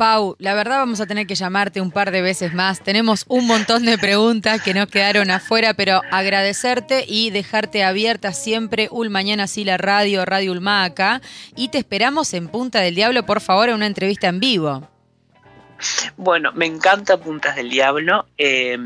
Pau, 0.01 0.35
la 0.39 0.55
verdad 0.55 0.79
vamos 0.79 0.99
a 0.99 1.05
tener 1.05 1.27
que 1.27 1.35
llamarte 1.35 1.79
un 1.79 1.91
par 1.91 2.09
de 2.09 2.23
veces 2.23 2.55
más. 2.55 2.81
Tenemos 2.81 3.23
un 3.27 3.45
montón 3.45 3.85
de 3.85 3.99
preguntas 3.99 4.59
que 4.59 4.73
nos 4.73 4.87
quedaron 4.87 5.29
afuera, 5.29 5.75
pero 5.75 6.01
agradecerte 6.09 7.05
y 7.07 7.29
dejarte 7.29 7.83
abierta 7.83 8.33
siempre 8.33 8.87
Ul 8.89 9.11
Mañana 9.11 9.45
sí 9.45 9.63
la 9.63 9.77
radio, 9.77 10.25
Radio 10.25 10.53
Ulmaca. 10.53 11.21
Y 11.55 11.69
te 11.69 11.77
esperamos 11.77 12.33
en 12.33 12.47
Punta 12.47 12.79
del 12.79 12.95
Diablo, 12.95 13.27
por 13.27 13.41
favor, 13.41 13.69
a 13.69 13.75
una 13.75 13.85
entrevista 13.85 14.27
en 14.27 14.39
vivo. 14.39 14.89
Bueno, 16.17 16.51
me 16.53 16.65
encanta 16.65 17.17
Puntas 17.17 17.55
del 17.55 17.69
Diablo. 17.69 18.25
Eh, 18.39 18.79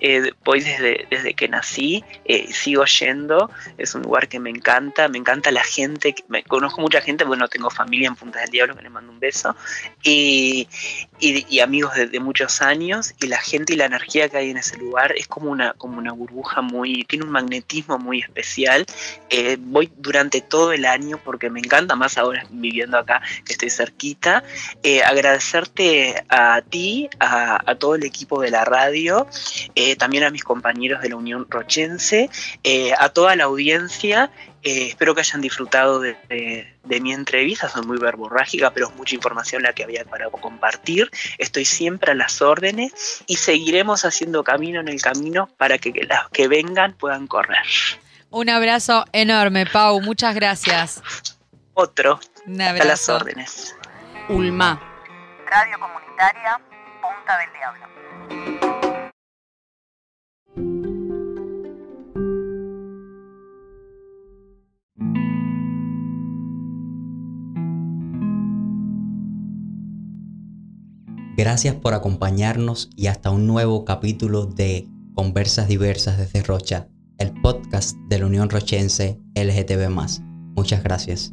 eh, 0.00 0.32
voy 0.44 0.60
desde, 0.60 1.06
desde 1.10 1.34
que 1.34 1.48
nací, 1.48 2.02
eh, 2.24 2.50
sigo 2.52 2.84
yendo, 2.84 3.50
es 3.76 3.94
un 3.94 4.02
lugar 4.02 4.28
que 4.28 4.40
me 4.40 4.50
encanta, 4.50 5.08
me 5.08 5.18
encanta 5.18 5.50
la 5.50 5.62
gente, 5.62 6.14
me, 6.28 6.42
conozco 6.42 6.80
mucha 6.80 7.00
gente, 7.00 7.24
bueno, 7.24 7.48
tengo 7.48 7.70
familia 7.70 8.08
en 8.08 8.16
Puntas 8.16 8.42
del 8.42 8.50
Diablo 8.50 8.76
que 8.76 8.82
le 8.82 8.90
mando 8.90 9.12
un 9.12 9.20
beso, 9.20 9.54
y, 10.02 10.68
y, 11.18 11.60
amigos 11.60 11.94
de, 11.94 12.06
de, 12.06 12.20
muchos 12.20 12.62
años, 12.62 13.14
y 13.20 13.26
la 13.26 13.38
gente 13.38 13.74
y 13.74 13.76
la 13.76 13.84
energía 13.84 14.28
que 14.28 14.38
hay 14.38 14.50
en 14.50 14.56
ese 14.56 14.78
lugar 14.78 15.12
es 15.16 15.28
como 15.28 15.50
una, 15.50 15.74
como 15.74 15.98
una 15.98 16.12
burbuja 16.12 16.62
muy, 16.62 17.04
tiene 17.04 17.24
un 17.24 17.30
magnetismo 17.30 17.98
muy 17.98 18.20
especial. 18.20 18.86
Eh, 19.28 19.56
voy 19.60 19.92
durante 19.98 20.40
todo 20.40 20.72
el 20.72 20.86
año 20.86 21.20
porque 21.22 21.50
me 21.50 21.60
encanta, 21.60 21.94
más 21.94 22.16
ahora 22.16 22.46
viviendo 22.50 22.96
acá, 22.96 23.20
que 23.44 23.52
estoy 23.52 23.70
cerquita, 23.70 24.42
agradecerte 25.04 26.24
a 26.28 26.62
ti, 26.62 27.08
a, 27.18 27.74
todo 27.78 27.94
el 27.94 28.04
equipo 28.04 28.40
de 28.40 28.50
la 28.50 28.64
radio, 28.64 29.26
eh, 29.90 29.96
también 29.96 30.24
a 30.24 30.30
mis 30.30 30.44
compañeros 30.44 31.02
de 31.02 31.08
la 31.08 31.16
Unión 31.16 31.46
Rochense, 31.48 32.30
eh, 32.62 32.92
a 32.98 33.08
toda 33.08 33.36
la 33.36 33.44
audiencia. 33.44 34.30
Eh, 34.62 34.88
espero 34.88 35.14
que 35.14 35.22
hayan 35.22 35.40
disfrutado 35.40 36.00
de, 36.00 36.16
de, 36.28 36.76
de, 36.84 37.00
mi 37.00 37.12
entrevista, 37.12 37.68
soy 37.68 37.86
muy 37.86 37.98
verborrágica, 37.98 38.70
pero 38.72 38.88
es 38.88 38.94
mucha 38.94 39.14
información 39.14 39.62
la 39.62 39.72
que 39.72 39.84
había 39.84 40.04
para 40.04 40.28
compartir. 40.30 41.10
Estoy 41.38 41.64
siempre 41.64 42.12
a 42.12 42.14
las 42.14 42.42
órdenes 42.42 43.24
y 43.26 43.36
seguiremos 43.36 44.04
haciendo 44.04 44.44
camino 44.44 44.80
en 44.80 44.88
el 44.88 45.00
camino 45.00 45.48
para 45.56 45.78
que 45.78 45.92
las 46.08 46.28
que 46.28 46.46
vengan 46.46 46.92
puedan 46.92 47.26
correr. 47.26 47.64
Un 48.30 48.48
abrazo 48.48 49.04
enorme, 49.12 49.66
Pau. 49.66 50.00
Muchas 50.00 50.34
gracias. 50.34 51.02
Otro. 51.74 52.20
Un 52.46 52.60
abrazo. 52.60 52.82
A 52.82 52.86
las 52.86 53.08
órdenes. 53.08 53.76
Ulma. 54.28 54.80
Radio 55.46 55.80
Comunitaria 55.80 56.60
Punta 57.00 57.38
del 57.38 57.52
Diablo. 57.52 57.86
Gracias 71.36 71.74
por 71.74 71.94
acompañarnos 71.94 72.90
y 72.96 73.06
hasta 73.06 73.30
un 73.30 73.46
nuevo 73.46 73.84
capítulo 73.84 74.46
de 74.46 74.88
Conversas 75.14 75.68
Diversas 75.68 76.18
desde 76.18 76.42
Rocha, 76.42 76.88
el 77.18 77.32
podcast 77.40 77.96
de 78.08 78.18
la 78.18 78.26
Unión 78.26 78.50
Rochense 78.50 79.20
LGTB. 79.34 79.90
Muchas 80.54 80.82
gracias. 80.82 81.32